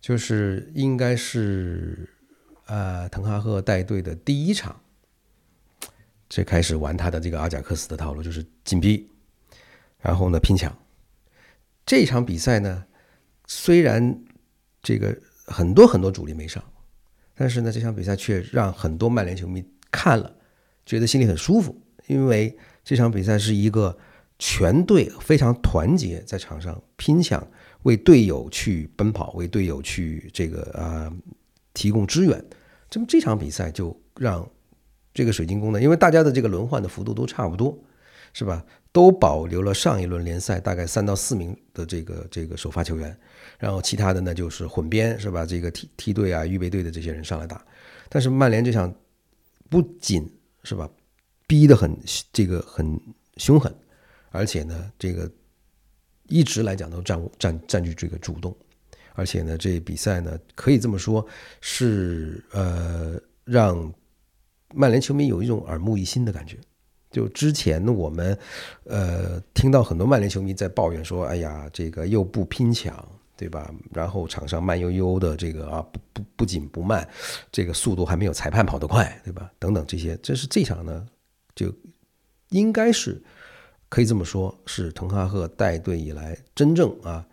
[0.00, 2.08] 就是应该是
[2.66, 4.80] 呃滕哈赫带队的第一场，
[6.28, 9.08] 最开始玩他的这个阿贾克斯的套路，就是紧逼，
[9.98, 10.76] 然后呢拼抢。
[11.84, 12.84] 这场比赛呢。
[13.52, 14.16] 虽然
[14.80, 16.62] 这个很多很多主力没上，
[17.34, 19.60] 但是呢，这场比赛却让很多曼联球迷
[19.90, 20.32] 看了，
[20.86, 21.76] 觉得心里很舒服，
[22.06, 22.56] 因为
[22.90, 23.96] 这场比赛是一个
[24.36, 27.46] 全队非常团结，在场上拼抢，
[27.84, 31.08] 为队友去奔跑，为队友去这个啊
[31.72, 32.44] 提供支援。
[32.90, 34.44] 这么这场比赛就让
[35.14, 37.78] 这个水晶宫呢，因为大家的这个轮换的幅度都差不多，
[38.32, 38.66] 是吧？
[38.90, 43.16] 都保留了上一轮联赛大概三到四名的这个这个首发球员。
[43.56, 45.46] 然后其他的呢就是混编是吧？
[45.46, 47.64] 这个梯梯队啊、预备队的这些人上来打，
[48.08, 48.92] 但是曼联这场
[49.68, 50.28] 不仅
[50.64, 50.90] 是吧，
[51.50, 51.98] 逼得很
[52.32, 52.96] 这个很
[53.36, 53.74] 凶狠，
[54.30, 55.28] 而且呢这个
[56.28, 58.56] 一直来讲都占占占据这个主动，
[59.14, 61.26] 而且呢这比赛呢可以这么说，
[61.60, 63.92] 是呃让
[64.72, 66.56] 曼联球迷有一种耳目一新的感觉。
[67.10, 68.38] 就之前我们
[68.84, 73.04] 呃听到很多曼联球迷在抱怨说：“哎呀，这个又不拼抢。”
[73.36, 73.74] 对吧？
[73.94, 77.08] 然后场上慢悠悠的这个啊，不不不紧不慢，
[77.50, 79.50] 这个速度还没有裁判跑得快，对吧？
[79.58, 81.06] 等等这些，这是这场呢，
[81.54, 81.74] 就
[82.50, 83.22] 应该是
[83.88, 87.26] 可以这么说，是滕哈赫带队以来真正啊，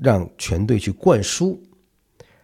[0.00, 1.62] 让全队去灌输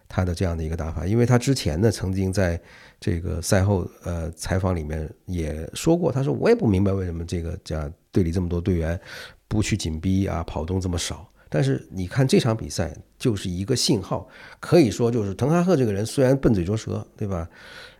[0.07, 1.05] 他的这样的一个打法。
[1.05, 2.59] 因为他之前呢，曾经在
[2.99, 8.99] 这个赛后呃采访里面也说过，他说我也不明白为什么这个这样队里这么多队员
[9.47, 11.27] 不去紧逼啊，跑动这么少。
[11.47, 14.27] 但是你看这场比赛就是一个信号，
[14.59, 17.47] 可以说就是滕哈赫这个人虽然笨嘴拙舌，对吧？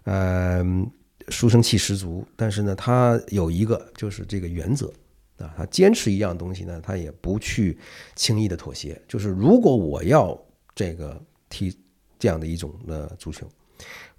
[0.04, 0.90] 嗯，
[1.30, 4.92] 书生气十足，但是呢，他有一个就是这个原则
[5.38, 7.78] 啊，他坚持一样东西呢，他也不去
[8.16, 9.02] 轻易的妥协。
[9.08, 10.40] 就是如果我要
[10.74, 11.76] 这个踢
[12.18, 13.48] 这样的一种的足球，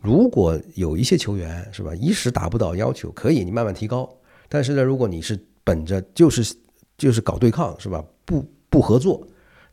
[0.01, 4.09] 如果有一些球员是吧，一时达不到要求，可以你慢慢提高。
[4.49, 6.57] 但是呢，如果你是本着就是
[6.99, 8.05] 就是搞对抗是吧？
[8.25, 8.45] 不。
[8.69, 9.27] 不合作，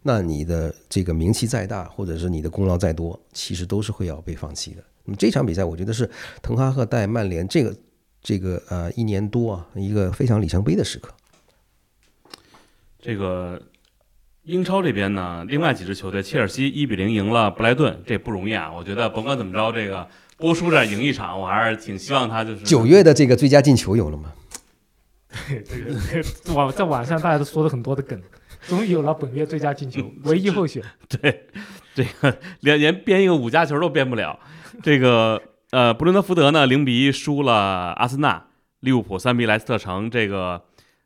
[0.03, 4.83] 那你的这个名气再大，或者是你的功劳再多，其实都是会要被放弃的。
[5.05, 6.09] 那么这场比赛，我觉得是
[6.41, 7.75] 滕哈赫带曼联这个
[8.21, 11.13] 这个呃一年多啊一个非常里程碑的时刻。
[13.01, 13.61] 这个
[14.43, 18.71] 英超这边呢，另外几支球队，切尔西一比零赢了布莱顿，这不容易啊！
[18.71, 24.33] 我觉得甭管怎么着，这个波叔这赢一场，我还是挺希望他就是九月的这个最佳进球有了吗？
[25.49, 25.93] 对，
[26.23, 28.21] 这个网在网上大家都说了很多的梗。
[28.67, 30.81] 终于有了本月最佳进球， 唯一候选。
[31.09, 31.49] 对，
[31.93, 34.39] 这个连连编一个五加球都编不了。
[34.81, 38.45] 这个呃，布伦特福德呢零比一输了阿森纳，
[38.79, 40.63] 利物浦三比莱斯特城，这个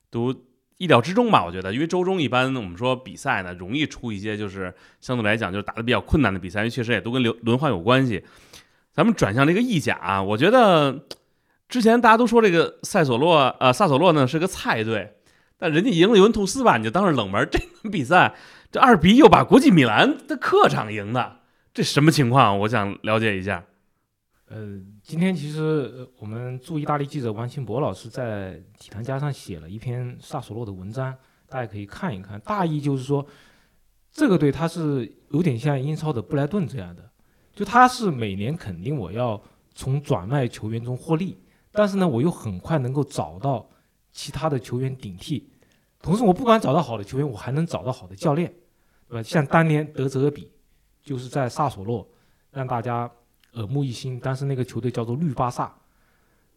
[0.09, 0.33] 都
[0.77, 1.43] 意料之中吧？
[1.43, 8.23] 我觉得，因为周中一般我们说比赛呢，容易出一些就是相对来讲就是打的比较困难的比赛，因为确实也都跟轮轮换有关系。
[8.93, 11.05] 咱们转向这个意甲，啊我觉得
[11.67, 15.13] 之前大家都说这个塞索洛呃萨索洛呢是个菜队。
[15.59, 17.49] 但人家赢了尤文图斯吧，你就当是冷门。
[17.51, 18.35] 这轮比赛，
[18.71, 21.36] 这二比一又把国际米兰的客场赢的，
[21.77, 22.57] 这什么情况？
[22.57, 23.63] 我想了解一下。
[24.47, 31.15] 呃，今天其实我们驻意大利记者王清博老师在体坛家上写了一篇萨索洛的文章，
[31.47, 32.39] 大家可以看一看。
[32.39, 33.23] 大意就是说，
[34.11, 37.07] 这个队他是有点像英超的布莱顿这样的，
[37.53, 39.39] 就他是每年肯定我要
[39.75, 41.39] 从转卖球员中获利，
[41.71, 43.69] 但是呢，我又很快能够找到
[44.11, 45.47] 其他的球员顶替，
[46.01, 48.51] 同时我不管找到好的球员，我还能找到好的教练，
[49.07, 49.21] 对吧？
[49.21, 50.51] 像当年德泽比，
[51.07, 52.05] 就是在萨索洛
[52.51, 53.09] 让大家
[53.53, 55.73] 耳目一新，当时那个球队叫做绿巴萨，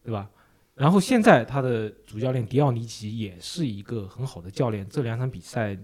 [0.03, 0.29] 对吧？
[0.75, 5.77] 然后现在他的主教练迪奥尼奇也是一个很好的教练，这两场比赛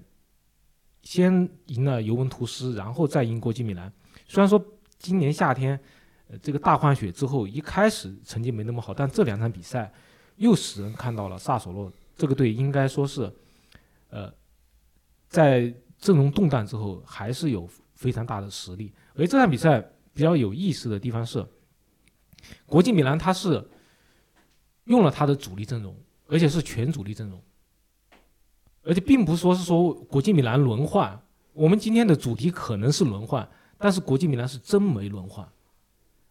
[1.02, 3.92] 先赢了尤文图斯，然后再赢国际米兰。
[4.28, 4.62] 虽然说
[5.00, 5.80] 今年夏天，
[6.28, 9.90] 呃，这个大换血之后，一开始成绩没那么好，但这两场比赛
[10.36, 13.32] 又使人看到了萨索洛这个队应该说是，
[14.10, 14.30] 呃，
[15.30, 18.94] 在阵容动荡之后还是有非常大的实力。
[19.16, 19.82] 而这场比赛
[20.14, 21.46] 比较有意思的地方是，
[22.66, 23.68] 国际米兰他是
[24.86, 25.94] 用了他的主力阵容，
[26.28, 27.42] 而且是全主力阵容，
[28.84, 31.20] 而且并不是说是说国际米兰轮换。
[31.54, 35.48] 我们今天的主题可能是轮换，但是国际米兰是真没轮换，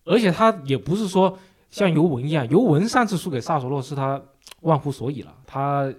[0.05, 1.37] 而且他也不是说
[1.69, 4.23] 像尤文一样，尤文上次输给萨索洛是他
[4.61, 5.93] 忘乎所以了，他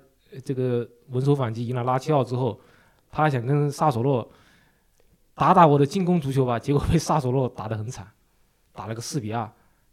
[0.45, 2.57] 这个稳守反击赢了拉齐奥之后，
[3.11, 4.25] 他想跟萨索洛
[5.37, 8.05] 打打我的进攻足球吧， 结果被萨索洛打得很惨，
[8.73, 9.47] 打了个四比二。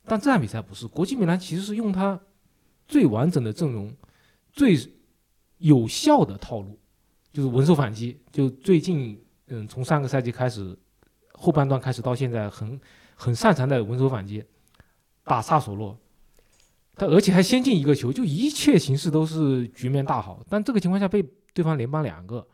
[0.06, 2.18] 但这场比赛不是，国际米兰其实是用他
[2.88, 3.94] 最完整的阵容、
[4.52, 4.74] 最
[5.58, 6.78] 有效的套路，
[7.30, 8.18] 就是稳守反击。
[8.32, 10.74] 就最近，嗯，从上个赛季开始，
[11.34, 12.80] 后半段开始到现在，很
[13.14, 14.42] 很擅长的稳守反击，
[15.24, 15.98] 打萨索洛。
[16.96, 20.42] 他而且还先进一个球，就一切形势都是局面大好。
[20.48, 21.22] 但这个情况下被
[21.52, 22.46] 对方连扳两个，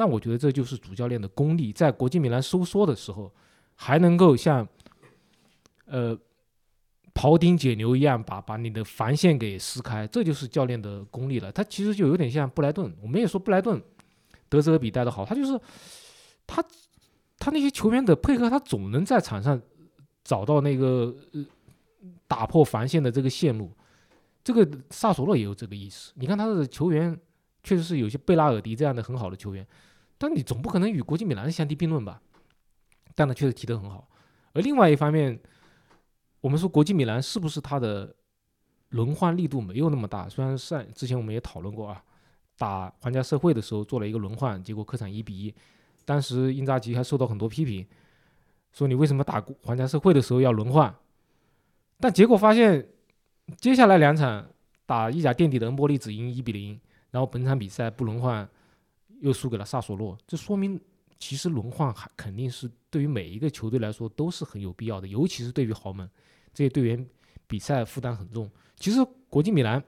[0.00, 3.30] 那我觉得这就是主教练的功力，在国际米兰收缩的时候，
[3.74, 4.66] 还能够像，
[5.84, 6.18] 呃，
[7.12, 11.52] 庖丁解牛一样把把你的防线给撕开，这就是教练的功力了。
[11.52, 13.78] 他其实就有点像布莱顿，我们也说布莱顿
[14.48, 15.60] 德泽比带的好，他就是
[16.46, 16.64] 他
[17.38, 19.60] 他那些球员的配合，他总能在场上
[20.24, 21.44] 找到那个呃
[22.26, 23.70] 打破防线的这个线路。
[24.42, 27.14] 这个萨索洛也有这个意思，你看他的球员
[27.62, 29.66] 确实是有些贝拉尔迪这样的很好的球员，
[30.20, 32.20] 但你总不可能与国际米兰相提并论吧？
[33.14, 34.06] 但他确实踢得很好。
[34.52, 35.40] 而另外一方面，
[36.42, 38.14] 我们说国际米兰是不是他的
[38.90, 40.28] 轮换力度没有那么大？
[40.28, 42.04] 虽然上之前我们也讨论过啊，
[42.58, 45.54] 打皇家社会的时候做了一个轮换，结果客场一比一，
[46.04, 47.86] 当时英扎吉还受到很多批评，
[48.72, 50.94] 说你为什么打皇家社会的时候要轮换？
[51.98, 52.86] 但结果发现，
[53.56, 54.46] 接下来两场
[54.84, 56.78] 打意甲垫底的恩波利只赢一比零，
[57.10, 58.46] 然后本场比赛不轮换
[59.20, 60.80] 又输给了萨索洛，这说明
[61.18, 66.08] 其实轮换还肯定是对于每一个球队来说都是很有必要的，尤其是对于豪门
[66.52, 67.08] 这些队员，
[67.46, 68.50] 比赛负担很重。
[68.76, 68.98] 其实
[69.28, 69.82] 国际米兰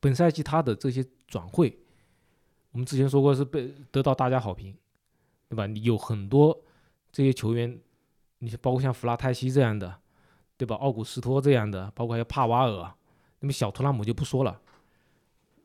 [0.00, 1.78] 本赛季他的这些转会，
[2.72, 4.74] 我们之前说过是被得到大家好评，
[5.48, 5.66] 对吧？
[5.66, 6.58] 你有很多
[7.12, 7.78] 这些球员，
[8.38, 10.00] 你包括像弗拉泰西这样的，
[10.56, 10.76] 对吧？
[10.76, 12.94] 奥古斯托这样的，包括还有帕瓦尔，
[13.40, 14.60] 那么小图拉姆就不说了。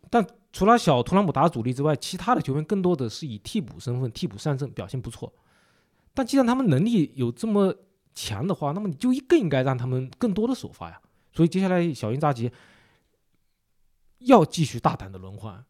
[0.09, 0.25] 但
[0.55, 5.33] 除了小图拉姆打主力之外，其他的球员更多的是以替补身份替补上阵，表现不错。
[6.13, 7.75] 但既然他们能力有这么
[8.13, 10.97] 强的话，那么你就更应该让他们更多的首发呀。
[11.33, 12.49] 所以接下来小因扎吉
[14.19, 15.61] 要继续大胆的轮换。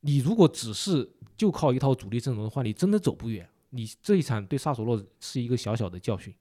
[0.00, 3.48] 你如果只是就靠一套主力阵容的话，你真的走不远。
[3.70, 6.34] 你这一场对萨索洛是一个小小的教训。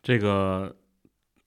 [0.00, 0.76] 这个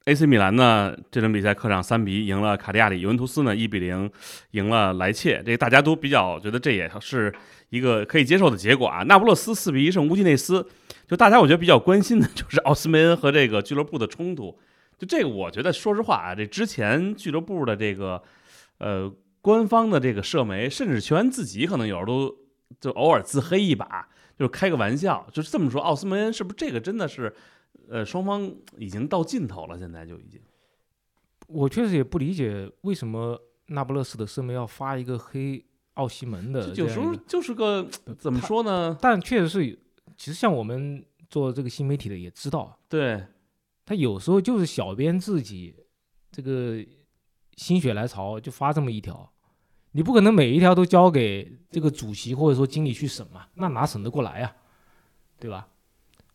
[0.09, 4.09] AC 米兰呢，这场比赛客场三比一赢了卡地亚里，尤文图斯呢一比零
[4.51, 7.31] 赢了莱切，这个大家都比较觉得这也是
[7.69, 9.03] 一个可以接受的结果啊。
[9.03, 10.67] 那不勒斯四比一胜乌迪内斯，
[11.07, 14.57] 就大家我觉得比较关心的就是奥斯梅恩和这个俱乐部的冲突。
[14.97, 18.21] 就这个，我觉得说实话啊，这之前俱乐部的这个
[18.79, 19.09] 呃
[19.41, 22.35] 官方的这个社媒，甚至球员自己可能有时候都
[22.81, 24.07] 就偶尔自黑一把，
[24.37, 25.79] 就是开个玩笑，就是这么说。
[25.79, 27.33] 奥斯梅恩是不是这个真的是
[27.89, 29.77] 呃双方已经到尽头了？
[29.77, 30.39] 现在就已经。
[31.47, 35.65] 我确实也不理解为什么那不勒斯的社媒要发一个黑
[35.95, 37.83] 奥西门的有时候就是个
[38.19, 38.95] 怎么说呢？
[39.01, 39.79] 但确实是，
[40.15, 43.25] 其实像我们做这个新媒体的也知道，对，
[43.85, 45.75] 他有时候就是小编自己
[46.31, 46.85] 这个
[47.55, 49.29] 心血来潮就发这么一条，
[49.91, 54.55] 你不可能每一条都交给这个主席或者说经理去审嘛，那哪审得过来呀，
[55.39, 55.67] 对吧？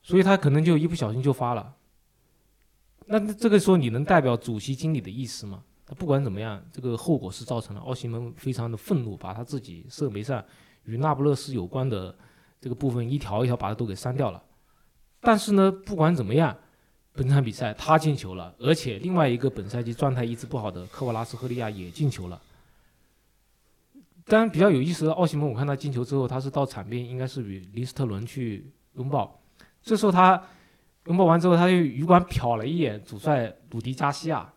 [0.05, 1.74] 所以他可能就一不小心就发了。
[3.07, 5.64] 那这个时候你能代表主席经理的意思吗？
[5.86, 10.44] 他不管怎么样，这个后果是造成了奥西蒙非常的愤怒，把他自己社媒上
[10.84, 12.14] 与那不勒斯有关的
[12.61, 14.42] 这个部分一条一条把它都给删掉了。
[15.20, 16.55] 但是呢，不管怎么样，
[17.12, 22.40] 本场比赛他进球了，而且另外一个本赛季状态一直不好的科瓦拉斯赫利亚也进球了。
[24.26, 29.38] 当然比较有意思的，奥西蒙我看他进球之后，他是到场边应该是与林斯特伦去拥抱，
[29.85, 30.43] 这时候他
[31.07, 34.51] 拥抱完之后，他就余光瞟了一眼主帅鲁迪加西亚。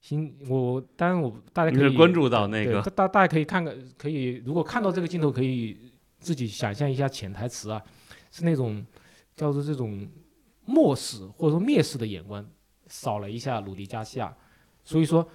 [0.00, 5.76] 行，我当然我大家可以关注到那个大大家可以看看，可以如果看到这个镜头，可以
[6.20, 7.82] 自己想象一下潜台词啊，
[8.30, 8.82] 是那种
[9.34, 10.08] 叫做这种
[10.64, 12.42] 漠视或者说蔑视的眼光
[12.86, 14.34] 扫了一下鲁迪加西亚。
[14.84, 15.28] 所以说，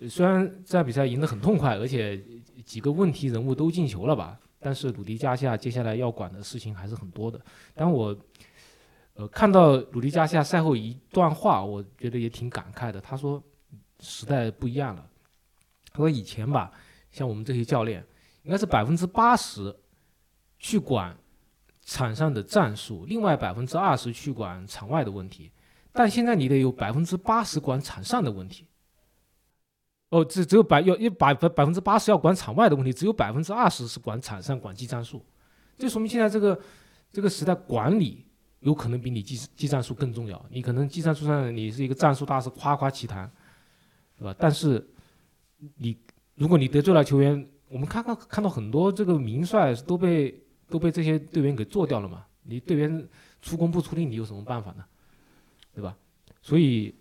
[0.00, 2.18] 呃虽然这场比赛赢得很痛快，而且
[2.64, 7.38] 几个问题人物都进球了吧，但是鲁迪加西亚接下来要管的事情还是很多的。
[7.74, 8.16] 但我
[9.16, 13.00] 呃看到鲁迪加西亚赛后一段话，我觉得也挺感慨的。
[13.00, 13.42] 他说。
[13.98, 15.08] 时代不一样了。
[15.90, 16.70] 他说以前吧，
[17.10, 18.04] 像我们这些教练，
[18.42, 19.74] 应该是百分之八十
[20.58, 21.16] 去管
[21.80, 25.50] 场上的战术，另外百分之二十去管场外的问题。
[25.92, 28.66] 但现在你得有百分之八十管场上的问题。
[30.10, 35.24] 哦，只只有百要一百百百分之八十要管场外的问题，只有百分之二十是管场上管技战术。
[35.78, 36.60] 这说明现在这个
[37.10, 38.25] 这个时代管理
[38.60, 40.44] 有可能比你技技战术更重要。
[40.50, 43.30] 你可能技战术上你是一个战术大师，夸夸其谈。
[44.18, 44.34] 对吧？
[44.38, 44.82] 但是
[45.76, 45.94] 你
[46.36, 52.24] 如果你得罪了球员，我们看看看到很多这个名帅都被都被这些队员给做掉了嘛。
[52.42, 53.06] 你队员
[53.42, 54.82] 出工不出力，你有什么办法呢？
[55.74, 55.94] 对吧？
[56.40, 56.94] 所以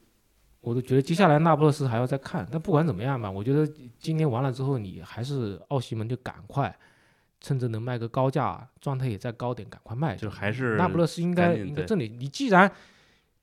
[0.60, 2.46] 我都觉得接下来那不勒斯还要再看。
[2.52, 3.66] 但不管怎么样吧，我觉得
[3.98, 6.78] 今天完了之后，你还是奥西门就赶快
[7.46, 10.16] 趁着能卖个高价，状态也再高点，赶快卖。
[10.16, 12.72] 就还是那不勒斯应该应该这里，你既然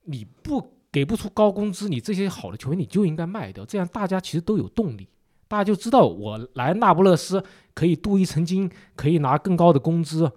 [0.02, 5.06] 你不给不出高工资，你这些好的球员你就应该卖掉，这样大家其实都有动力，
[5.46, 7.40] 大家就知道我来那不勒斯
[7.74, 10.28] 可以镀一层金，可以拿更高的工资，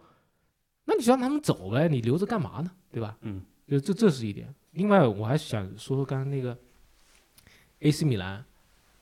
[0.85, 2.69] 那你就让他们走呗，你留着干嘛呢？
[2.91, 3.17] 对吧？
[3.21, 4.53] 嗯，就这这是一点。
[4.73, 6.55] 另外，我还想说说刚刚那个
[7.79, 8.45] AC 米兰，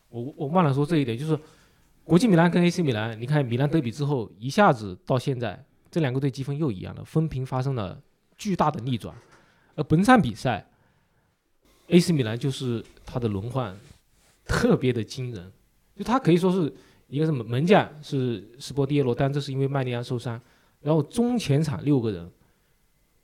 [0.08, 1.38] 我我忘了说这一点，就是
[2.04, 8.02] 国际米兰跟 AC 米兰，你看米兰德比之后，一下子到现在这两个队积分又一样了，分平发生了
[8.38, 9.16] 巨大的逆转，
[9.76, 10.70] 而本场比赛。
[11.88, 13.78] AC 米兰就是他的轮换
[14.46, 15.52] 特别的惊人，
[15.94, 16.74] 就他可以说是
[17.08, 20.42] 一个什么门将是斯波蒂耶罗，但这是因为麦利安受伤，
[20.80, 22.32] 然后中前场六个人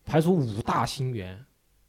[0.04, 1.44] 排除五大新援，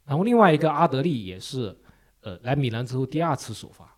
[0.05, 1.77] 然后另外一个阿德利也是
[2.21, 3.93] 呃来米兰之后第二次首发，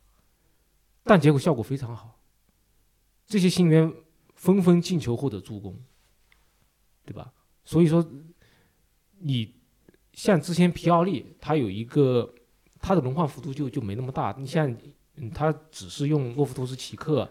[1.04, 2.13] 但结果效果非常好，
[3.34, 3.92] 这些新援
[4.36, 5.76] 纷纷进球或者助攻，
[7.04, 7.34] 对吧？
[7.66, 8.06] 所以说
[9.22, 9.56] 你
[10.14, 12.32] 像之前皮奥利他有一个。
[12.86, 14.36] 他的轮换幅度就就没那么大。
[14.38, 14.78] 你像，
[15.34, 17.26] 他只是用洛夫托斯奇克，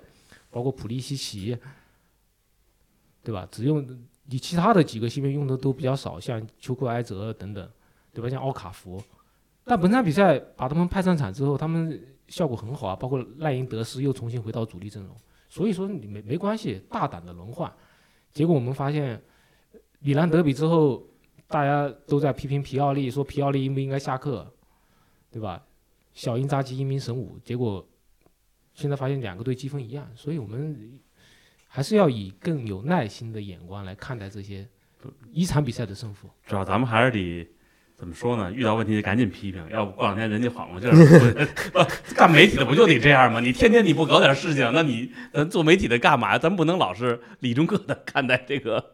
[0.48, 1.54] 包括普利西奇，
[3.22, 3.46] 对吧？
[3.52, 3.86] 只用
[4.24, 7.70] 你其他的几个新援用的都比较少，像丘克埃泽等等，
[8.14, 8.30] 对吧？
[8.30, 8.98] 像奥卡福。
[9.64, 15.14] 但本场比赛把他们派上场之后，他们效果很好啊，包括赖因德斯又重新回到主力阵容。
[15.52, 17.70] 所以说你没没关系，大胆的轮换。
[18.32, 19.22] 结果我们发现，
[19.98, 21.06] 米兰德比之后，
[21.46, 24.50] 大家都在批评皮奥利，说皮奥利应不应该下课。
[25.30, 25.62] 对吧？
[26.14, 27.86] 小因扎吉英明神武，结果
[28.72, 30.98] 现在发现两个队积分一样，所以我们
[31.68, 34.66] 还是要以更有耐心的眼光来看待这些
[35.30, 36.30] 一场比赛的胜负。
[36.46, 37.46] 主要咱们还是得
[38.02, 38.50] 怎么说呢？
[38.50, 41.46] 遇到问题就赶紧批评，要不过两天人家缓过劲儿。
[41.72, 43.38] 不干媒体的不就得这样吗？
[43.38, 46.38] 你天天你不搞点事情，那你咱做媒体的干嘛呀？
[46.38, 48.84] 咱不能老是理中客的看待这个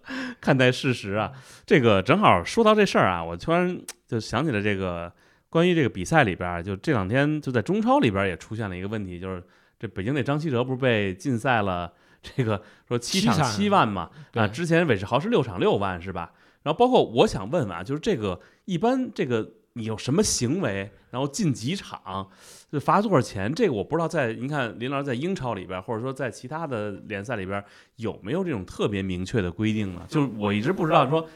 [0.42, 1.32] 看待事实啊。
[1.64, 5.10] 这个正好说到这事儿啊，我突然就想起了这个。
[5.50, 9.42] 关于这个比赛里边，就这两天就在中超里边也出现了一个问题，就是
[9.80, 11.90] 这北京那张稀哲不是被禁赛了？
[12.20, 16.30] 这个说七场七万嘛，啊，之前韦世豪是六场六万是吧？
[16.62, 22.28] 然后包括我想问问啊，就是这个一般这个你有什么行为，然后进几场，
[22.70, 23.52] 就罚多少钱？
[23.54, 27.62] 这个我不知道，在您看林老师在英超里边，或者说在其他的联赛里边
[27.96, 30.02] 有没有这种特别明确的规定呢？
[30.08, 31.26] 就是我一直不知道说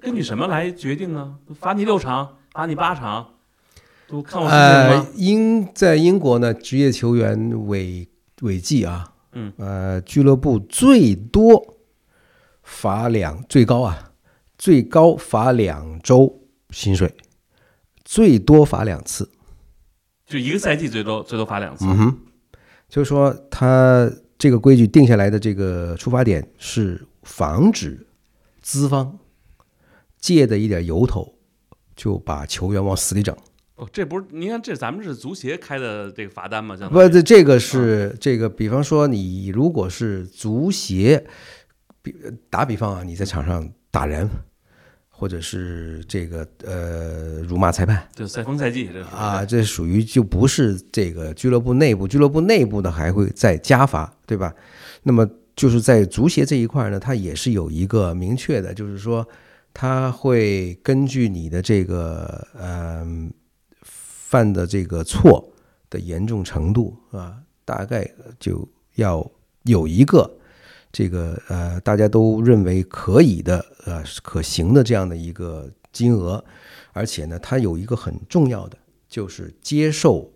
[0.00, 1.36] 根据什么来决定呢？
[1.58, 3.34] 罚你六场，罚你八场。
[4.08, 8.08] 都看我呃，英在英国呢，职业球员违
[8.40, 11.76] 违纪啊，嗯，呃，俱乐部最多
[12.64, 14.09] 罚两，最高啊，
[14.60, 17.10] 最高罚两周薪水，
[18.04, 19.30] 最多罚两次，
[20.26, 21.86] 就一个赛季最多最多罚两次。
[21.86, 22.18] 嗯哼，
[22.86, 28.06] 就是说他这个规矩定下来的这个出发点是防止
[28.60, 29.18] 资方
[30.18, 31.38] 借的一点由头
[31.96, 33.34] 就把球员往死里整。
[33.76, 36.76] 哦，这不是您看，这咱们是足协开的这个罚单吗？
[36.90, 41.26] 不，这这个是这个，比方说你如果是足协，
[42.02, 42.14] 比
[42.50, 44.28] 打比方啊，你在场上打人，
[45.20, 54.54] 或者是这个呃辱骂裁判就赛风赛季这是啊，这属于就不是这个俱乐部内部，俱乐部内部呢还会再加罚，对吧？
[55.02, 59.28] 那么就是在足协这一块呢，它也是有一个明确的，就是说
[59.74, 63.30] 它会根据你的这个嗯、
[63.82, 65.52] 犯的这个错
[65.90, 69.30] 的严重程度啊，大概就要
[69.64, 70.30] 有一个
[70.92, 76.44] 这个呃大家都认为可以的呃可行的这样的一个金额，
[76.92, 78.76] 而且呢，它有一个很重要的
[79.08, 80.32] 就是接受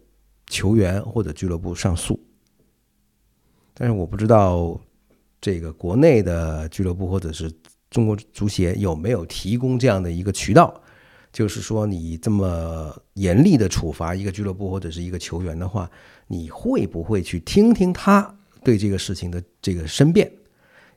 [0.47, 2.19] 球员或者俱乐部上诉。
[3.73, 4.81] 但是我不知道
[5.41, 7.53] 这个国内的俱乐部或者是
[7.91, 10.81] 中国足协有没有提供这样的一个渠道，
[11.33, 15.91] 就是说你这么严厉的处罚一个俱乐部或者是一个球员的话，
[16.29, 20.31] 你会不会去听听他对这个事情的这个申辩？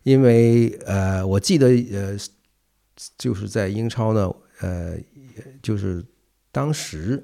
[0.08, 2.18] 因为呃，我记得呃，
[3.18, 4.98] 就是在英超呢，呃，
[5.62, 6.02] 就是
[6.50, 7.22] 当时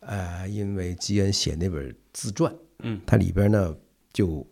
[0.00, 3.74] 呃，因为基恩写那本自传，嗯，它里边呢
[4.12, 4.46] 就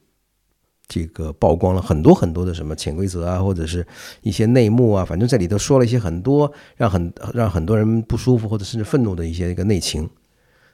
[0.87, 3.87] 这个曝光了很多很多的什么潜规则啊，或者是
[4.23, 10.09] 一些内幕啊，反正在里头说了一些很多让很让很多人不舒服或者甚至愤怒的一些一个内情。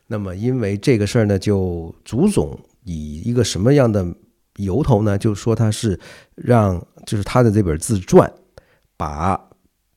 [0.07, 4.15] 那么因为这个事儿呢，就足总以一个什么样的
[4.57, 5.19] 由头呢？
[5.19, 5.99] 就说他是
[6.35, 8.33] 让就是他的这本自传
[8.97, 9.41] 把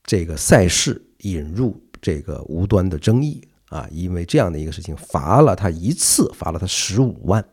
[0.04, 7.44] 这个赛事引入这个无端的争议啊，因为这样的一个事情罚了他一次，罚了他十五万。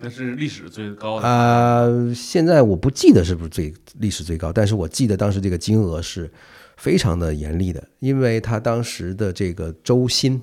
[0.00, 6.30] 那是历史最高的呃，现在我不记得是不是最历史最高，但是我记得当时这个金额是
[6.76, 10.40] 非常的严厉的，因为他当时的这个周薪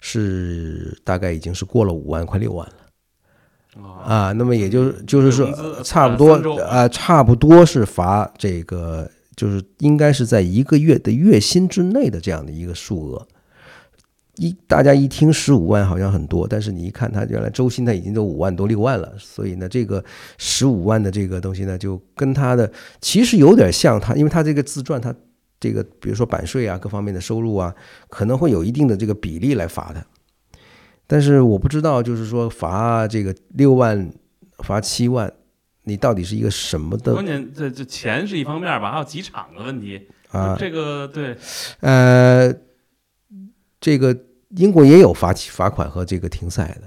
[0.00, 2.74] 是大概已经是过了五万，快六万了。
[3.76, 5.48] 啊，啊，那么也就就是说，
[5.84, 13.26] 差不多啊，差不多是罚这个，就是应该是在一个月的月薪之内的这样的一个数额。
[14.36, 20.02] 一大家一听十五万好像很多，但是你一看他原来周薪他已经都五万多六万了，所以呢，这个
[20.38, 25.14] 十五万的这个东西呢，就跟他的其实有点像他，因为他这个自传他
[25.58, 27.74] 这个比如说版税啊各方面的收入啊，
[28.08, 30.02] 可能会有一定的这个比例来罚的。
[31.10, 34.08] 但是我不知道，就是说罚这个六万、
[34.58, 35.32] 罚七万，
[35.82, 40.06] 你到底是一个什么的关键这这钱是一方面吧，还有几场的问题。
[40.30, 40.56] 啊？
[40.56, 41.36] 这个对，
[41.80, 42.54] 呃，
[43.80, 44.16] 这个
[44.50, 46.82] 英国也有罚罚款和这个停赛的，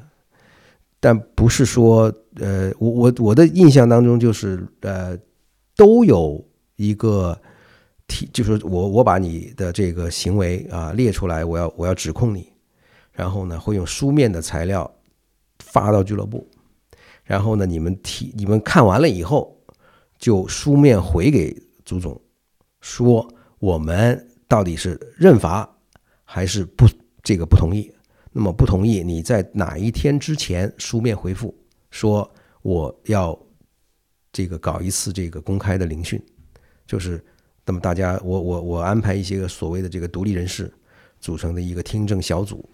[1.01, 5.19] 但不是说呃，我我我的印象当中就是呃，
[5.75, 6.41] 都有
[6.77, 7.37] 一个
[8.07, 12.52] 提，就是我我把你的这个行为啊列出来，我要我要指控你，
[13.13, 14.91] 然后呢会用书面的材料
[15.59, 16.45] 发到俱乐部，
[17.23, 19.55] 然后呢你们提你们看完了以后，
[20.17, 21.55] 就书面回给
[21.85, 22.19] 足总
[22.81, 23.25] 说
[23.59, 25.69] 我们到底是认罚
[26.23, 26.87] 还是不
[27.21, 27.89] 这个不同意。
[28.35, 31.55] 那么不同意，你在哪一天之前书面回复
[31.91, 32.27] 说
[32.63, 33.39] 我要
[34.31, 36.19] 这个搞一次这个公开的聆讯，
[36.87, 37.23] 就是
[37.63, 40.73] 那么大家我我我安排一些个所谓的这个独立人士
[41.19, 42.67] 组成的一个听证小组，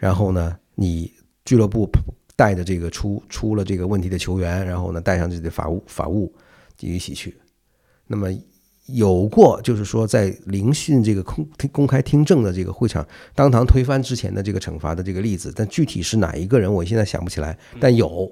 [0.00, 1.12] 然后呢，你
[1.44, 1.88] 俱乐部
[2.34, 6.34] 带着这个出出了这个问题的球员，然后呢带上自己的法务法务
[6.80, 7.36] 一起去，
[8.06, 8.28] 那么。
[8.92, 17.56] 有过，就是说在聆讯这个公公开听证的这个会场当堂推翻之前的这个惩罚的这个例子，但具体是哪一个人，我现在想不起来。
[17.78, 18.28] 但有，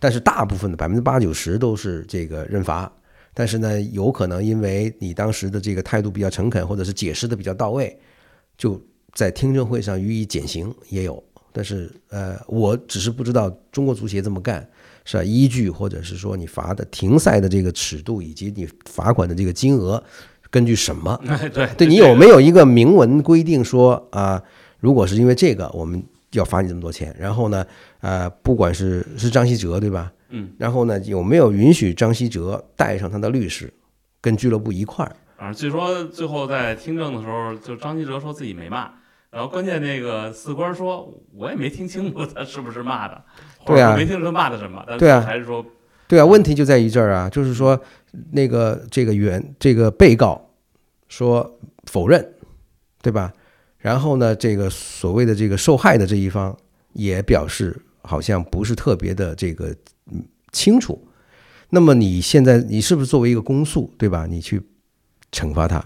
[0.00, 2.92] 但是大部分的百分之八九十都是这个认罚。
[3.32, 7.96] 但是呢，有可能因为你当时的这个态度比较诚恳，或者是解释的比较到位，
[8.58, 8.82] 就
[9.14, 11.22] 在听证会上予以减刑，也有。
[11.52, 14.68] 但是呃，我只是不知道中国足协这么干。
[15.02, 15.24] 是吧？
[15.24, 20.00] 依据或者是说你罚的停赛的这个尺度，以及你罚款的这个金额，
[20.50, 21.18] 根据什么？
[21.26, 24.40] 哎 对对你有没有一个明文规定说啊，
[24.78, 26.00] 如果是因为这个，我们
[26.32, 27.16] 要罚你这么多钱？
[27.18, 27.66] 然后呢，
[28.02, 30.12] 呃，不管是是张稀哲对吧？
[30.28, 33.72] 嗯，然后呢，有没有允许张稀哲带上他的律师，
[34.20, 35.16] 跟俱乐部一块儿？
[35.38, 38.88] 啊，据说最后在听证的时候，就张稀哲说自己没骂，
[39.30, 43.22] 然后关键那个四官说，我也没听清楚他是不是骂的，
[43.58, 45.64] 或对啊者没听出他骂的什么，对啊还是说
[46.08, 47.80] 对啊，问题就在于这儿啊，就是说
[48.32, 50.50] 那个这个原这个被告
[51.08, 52.34] 说否认，
[53.00, 53.32] 对吧？
[53.78, 56.56] 然后呢，这个所谓的这个受害的这一方
[56.92, 59.68] 也表示好像不是特别的这个
[60.10, 61.06] 嗯清楚。
[61.70, 64.26] 那么你现在你是不是作为一个公诉，对吧？
[64.28, 64.60] 你去
[65.30, 65.82] 惩罚他？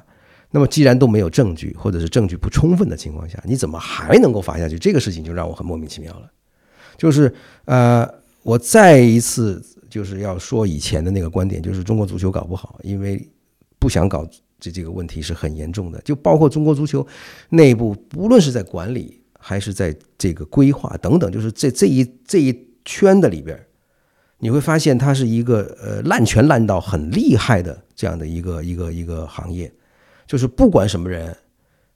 [0.54, 4.78] 那么既然都没有证据，或者是证据不充分的情况下，你怎么还能够罚下去？
[4.78, 6.30] 这个事情就让我很莫名其妙了。
[6.96, 7.34] 就是
[7.64, 8.08] 呃，
[8.44, 13.28] 我再一次就是要说以前的那个观点，就是中国足球搞不好，因为
[13.80, 14.24] 不想搞
[14.60, 16.00] 这这个问题是很严重的。
[16.02, 17.04] 就包括中国足球
[17.48, 23.60] 内部，无论是在管理还是在这个规划等等，就是这这一这一圈的里边，
[24.38, 29.72] 你会发现它是一个呃滥权滥到很厉害的这样的一个一个一个行业，
[30.26, 31.36] 就是不管什么人，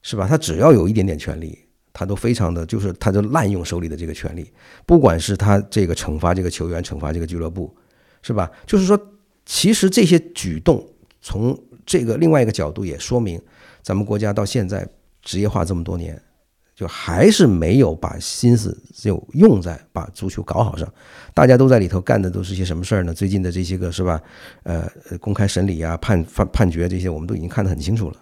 [0.03, 0.27] 是吧？
[0.29, 1.59] 他只要有一点点权利，
[1.93, 4.51] 他都非常的就是他就滥用手里的这个权利，
[4.87, 7.75] 不管是他这个惩罚这个球员，惩罚这个俱乐部，
[8.23, 8.51] 是吧？
[8.67, 8.99] 就是说，
[9.45, 10.87] 其实这些举动
[11.21, 13.41] 从这个另外一个角度也说明，
[13.83, 14.87] 咱们国家到现在
[15.23, 16.21] 职业化这么多年，
[16.79, 20.89] 就还是没有把心思就用在把足球搞好上。
[21.35, 23.13] 大家都在里头干的都是些什么事儿呢？
[23.13, 24.23] 最近的这些个是吧？
[24.63, 28.17] 呃，呃公开审理啊、判判判决这些，我们都已经看得很清楚了。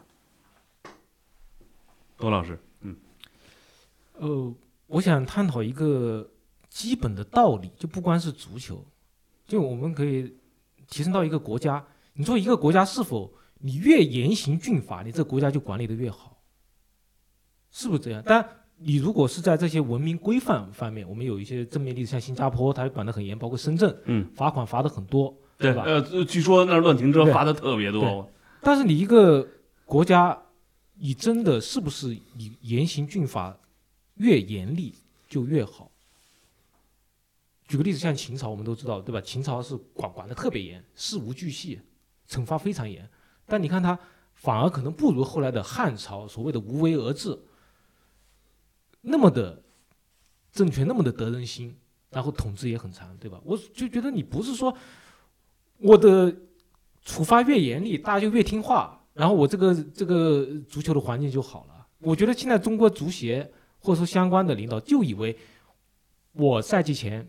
[2.17, 2.97] 多老师，嗯
[4.15, 4.55] 呃，
[4.87, 6.27] 我想探讨一个
[6.71, 8.83] 基本的道理，就不光是足球，
[9.47, 10.35] 就我们可以
[10.89, 11.85] 提升到一个国家。
[12.15, 16.36] 你说一个国家是否你越严刑峻法，你这个国家就管理的越好，
[17.79, 18.23] 是不是这样？
[18.25, 18.43] 但
[18.79, 25.37] 你如果是在这些文明规范方面，我们有一些正面例子，像新加坡，它管得很严，包括深圳，嗯，罚款罚的很多，吧？
[25.59, 28.27] 对呃，据说那儿乱停车罚的特别多，
[28.63, 29.47] 但是你一个
[29.85, 30.39] 国家，
[30.95, 33.55] 你真的是不是你严刑峻法
[34.15, 34.95] 越严厉
[35.29, 35.91] 就越好？
[37.69, 39.21] 举个例子，像秦朝，我们都知道，对吧？
[39.21, 41.79] 秦朝是管管的特别严，事无巨细，
[42.27, 43.07] 惩罚非常严。
[43.45, 43.99] 但你看他
[44.35, 47.39] 反而可能不如后来的汉朝所谓的无为而治
[49.09, 49.63] 那么的
[50.53, 51.73] 政权那么的得人心，
[52.11, 53.41] 然后统治也很长，对吧？
[53.45, 54.77] 我就觉得你不是说
[55.79, 56.35] 我的
[57.05, 61.87] 处罚越严厉，大家就越听话，然后我这个这个足球的环境就好了。
[62.01, 63.49] 我觉得现在中国足协
[63.79, 65.37] 或者说相关的领导就以为
[66.33, 67.27] 我赛季前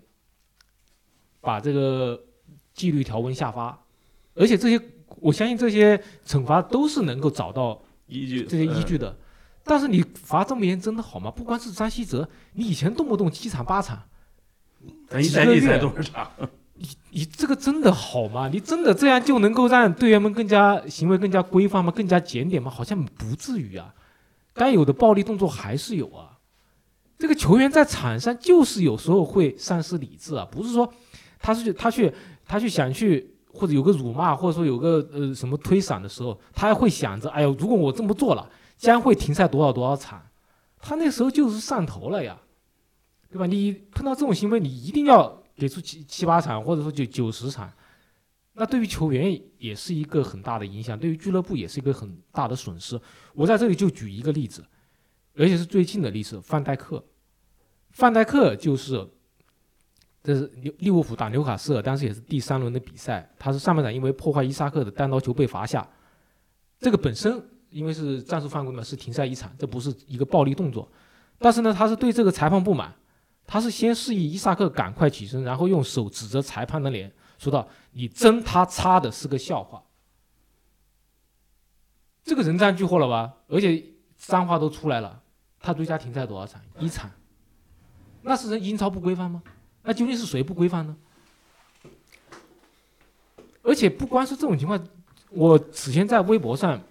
[1.39, 2.19] 把这个
[2.73, 3.79] 纪律条文下发，
[4.33, 4.83] 而且这些
[5.19, 9.15] 我相信这些惩罚都是能够找到依据这些依据的。
[9.67, 11.29] 但是你罚这么严真的好吗？
[11.29, 14.01] 不光是张稀哲，你以前动不动七场八场，
[15.07, 16.31] 咱一赛季才多少场？
[17.09, 18.47] 你这个真的好吗？
[18.47, 21.91] 你真的这样就能够让队员们更加行为更加规范吗？
[21.91, 22.69] 更加检点吗？
[22.69, 23.93] 好像不至于啊。
[24.53, 26.37] 该有的暴力动作还是有啊。
[27.17, 30.91] 这个球员在场上就是有时候会丧失理智啊，不是说
[31.39, 32.13] 他是他去
[32.45, 38.47] 他去想去或者有个辱骂或者说有个呃什么推搡的时候，他还会想着，哎呦，如果我这么做了，
[38.77, 40.23] 将会停赛多少多少场。
[40.79, 42.39] 他那时候就是上头了呀，
[43.29, 43.45] 对吧？
[43.45, 47.71] 你碰到这种行为，你一定要给出七七八场，或者说九九十场，
[48.53, 52.99] 那对于球员也是一个很大的影响，对于俱乐部也是一个很大的损失。
[53.33, 54.63] 我在这里就举一个例子，
[55.35, 57.03] 而且是最近的例子，范戴克。
[57.89, 59.07] 范戴克就是，
[60.23, 65.89] 这是利利物浦打纽卡斯尔，当时也是第三轮的比赛，他是上半场因为破坏伊萨克的单刀球被罚下，
[66.79, 70.87] 这个本身因为是战术犯规嘛，是停赛一场，这不是一个暴力动作。
[71.37, 72.93] 但是呢，他是对这个裁判不满，
[73.45, 79.83] 他是先示意伊萨克赶快起身，然后用手指着裁判的脸，说道：“你真他擦的是个笑话。”
[82.23, 83.33] 这个人赃俱获了吧？
[83.47, 83.83] 而且
[84.17, 85.21] 脏话都出来了，
[85.59, 86.61] 他追加停赛多少场？
[86.79, 87.09] 一场。
[88.23, 89.41] 那是人英超不规范吗？
[89.83, 90.97] 那究竟是谁不规范呢？
[93.61, 94.81] 而且不光是这种情况，
[95.29, 96.81] 我此前在微博上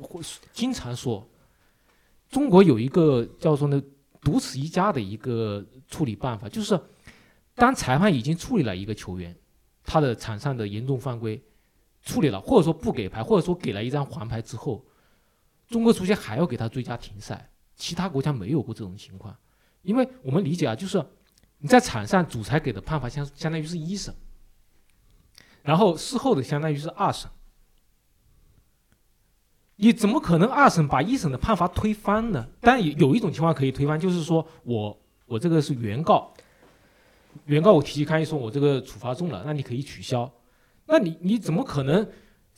[0.00, 0.20] 会
[0.52, 1.28] 经常说，
[2.30, 3.82] 中国有一个叫做呢
[4.20, 6.80] 独此一家的一个处理办法，就是
[7.54, 9.36] 当裁判已经处理了一个球员
[9.84, 11.42] 他的场上的严重犯规，
[12.02, 14.84] 处理了，或者说不给牌，或者说给了一张黄牌之后，
[15.68, 19.36] 中国足协还要给他追加停赛，其他国家没有过这种情况，
[19.82, 21.04] 因为我们理解啊，就是
[21.58, 24.14] 你在场上主裁给的判罚相相当于是一审，
[25.62, 27.30] 然后事后的相当于是二审。
[29.76, 32.46] 你怎么可能二审把一审的判罚推翻呢？
[32.60, 34.96] 但有有一种情况可以推翻，就是说我
[35.26, 36.32] 我这个是原告，
[37.46, 40.30] 原告我提起抗议说我这个处罚重了，那你可以取消。
[40.86, 42.06] 那你你怎么可能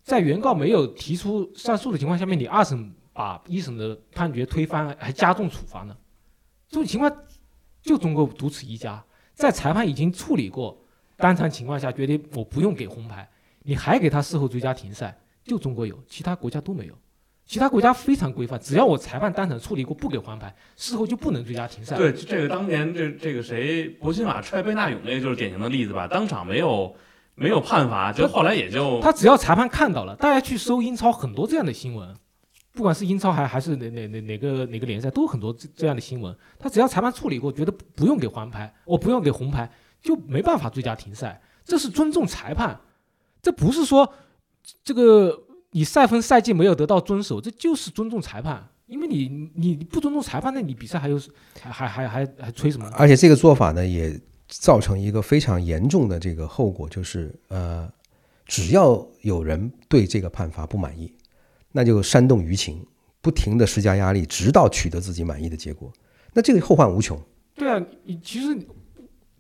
[0.03, 5.97] 在原告没有提出上诉的情况下面，你二审把一审的判决推翻，还加重处罚呢？
[6.69, 7.11] 这种情况
[7.81, 9.03] 就中国独此一家，
[9.35, 10.77] 在裁判已经处理过
[11.17, 13.27] 当场情况下，决定我不用给红牌，
[13.63, 16.95] 你还给他事后追加停赛，就中国有，其他国家都没有。
[17.47, 21.97] 其他国家非常规范，只要我裁判当场处理过不给黄牌，事后就不能追加停赛。
[21.97, 26.09] 对，这个当年这这个谁，博辛瓦踹贝纳永那个就是典型的例子吧？
[26.09, 26.95] 当场没有
[27.35, 32.17] 没有判罚，就后来也就他只要裁判看到了，大家去搜英超很多这样的新闻，
[32.73, 36.35] 不管是英超还还是哪哪哪哪个哪个联赛，都有很多这这样的新闻。
[36.59, 41.43] 他只要裁判处理过，觉得不用给黄牌，我不用给红牌，就没办法追加停赛。
[41.63, 42.81] 这是尊重裁判，
[43.43, 44.11] 这不是说
[44.83, 45.44] 这个
[45.75, 48.65] 你赛分赛季没有得到遵守，这就是尊重裁判。
[48.87, 51.21] 因为你你你不尊重裁判，那你比赛还有
[51.61, 52.89] 还还还还还吹什么？
[52.95, 57.91] 而且这个做法呢，也造成一个非常严重的这个后果，就是呃，
[58.47, 61.13] 只要有人对这个判罚不满意，
[61.73, 62.87] 那就煽动舆情，
[63.21, 65.93] 不停的施加压力，直到取得自己满意的结果。
[66.33, 67.21] 那这个后患无穷。
[67.57, 68.57] 对啊，你其实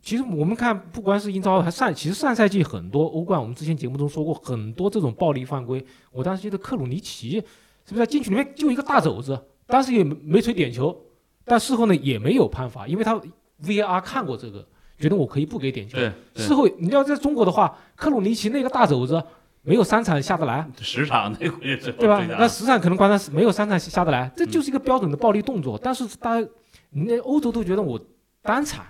[0.05, 5.85] 其实我们看，不光是英超，还上其实上赛季很多欧冠，我们之前节目中说过很多这种暴力犯规。
[6.13, 7.43] 我当时记得克鲁尼奇。
[7.87, 10.99] 是不是在禁区里面就一个大肘子，当时也没吹点球，
[11.45, 13.21] 但事后呢也没有判罚，因为他
[13.63, 14.67] VAR 看过这个，
[14.99, 15.99] 觉得我可以不给点球。
[15.99, 19.23] 对，事后你要在中国的话，克鲁尼奇那个大肘子
[19.61, 22.25] 没有三场下得来， 十场那估计是对吧？
[22.27, 25.79] 那十场可能关他没有三场下得来，这就是一个标准的暴力动作。
[25.79, 26.49] 但是大家，
[26.89, 28.01] 那欧洲都觉得我
[28.41, 28.83] 单场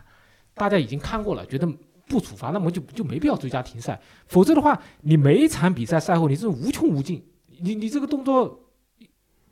[0.54, 1.66] 大家已经看过了，觉得
[2.06, 4.00] 不处罚，那么就就没必要追加停赛。
[4.26, 7.24] 否则的话，你每一场比赛赛后你是无穷无尽，
[7.60, 8.60] 你你这个动作。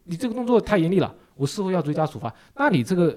[0.05, 3.17] 你这个动作太严厉了，我事后要追加处罚，那你这个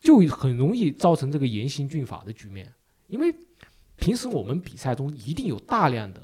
[0.00, 2.74] 就很容易造成这个严刑峻法的局面。
[3.06, 3.32] 因为
[3.94, 6.20] 平时我们比赛中一定有大量的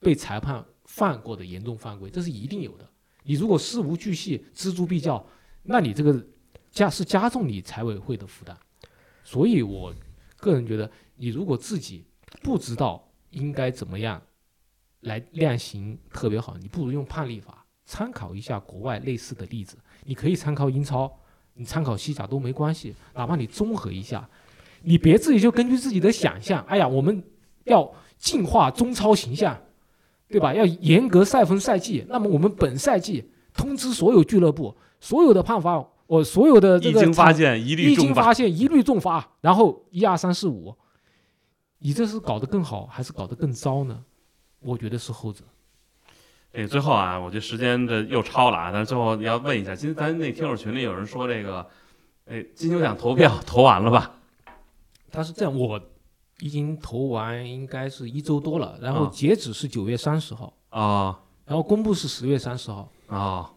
[0.00, 2.88] 被裁判犯过的严重犯规，这是一定有的。
[3.24, 5.22] 你如果事无巨细、锱铢必较，
[5.64, 6.26] 那你这个
[6.70, 8.56] 加是加重你裁委会的负担。
[9.24, 9.94] 所以我
[10.36, 12.04] 个人觉得，你如果自己
[12.42, 14.20] 不知道应该怎么样
[15.00, 17.58] 来量刑特别好，你不如用判例法。
[17.84, 21.12] 参考一下国外类似的例子，你可以参考英超，
[21.54, 24.26] 你参考西甲都没关系，哪怕你综合一下，
[24.82, 27.22] 你别自己就根据自己的想象，哎呀，我们
[27.64, 29.60] 要净化中超形象，
[30.28, 30.54] 对吧？
[30.54, 40.76] 要严格赛分赛季，那么我们本赛季通知所有俱乐部，所有的判罚，我所有的这个一经发现一律一经发现一律重罚，然后一二三四五，
[41.78, 44.04] 你这是搞得更好还是搞得更糟呢？
[44.60, 45.42] 我觉得是后者。
[46.52, 48.70] 哎，最后啊，我这时间这又超了啊！
[48.70, 51.66] 但是最后要问一下，今天咱那听友群里有人说这个，
[52.26, 54.16] 哎，金球奖投票投完了吧？
[55.10, 55.80] 他是这样，我
[56.40, 63.50] 已经投完，应该是一周多了，然后截止是九月三十号啊，然后公布是十月三十号啊。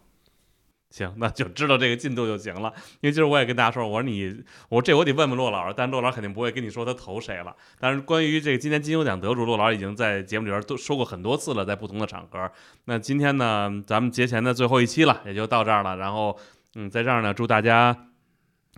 [0.88, 2.72] 行，那就知道这个进度就行了。
[3.00, 7.54] 因为今儿我也跟大家说，我说你，我这我得问问骆老师，但骆老师肯定不会跟你说他投谁了。
[7.78, 12.50] 但是关于这个今年金球奖得主，骆老师已经在节目里边都说过很多次了，在不同的场合。
[12.84, 15.96] 那今天呢，咱们节前的最后一期了，也就到这儿了。
[15.96, 16.38] 然后，
[16.76, 18.08] 嗯，在这儿呢，祝大家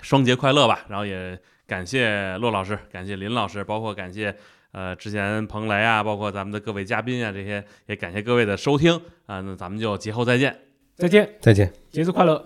[0.00, 0.86] 双节快乐吧。
[0.88, 4.34] 然后也感谢骆老师，感谢林老师，包括感谢
[4.72, 9.40] 呃之前彭雷啊，包括咱们的各位嘉宾啊，这些也感谢各位的收听啊。
[9.40, 10.67] 那咱们就节后再见。
[10.98, 12.44] 再见，再见，节日快乐。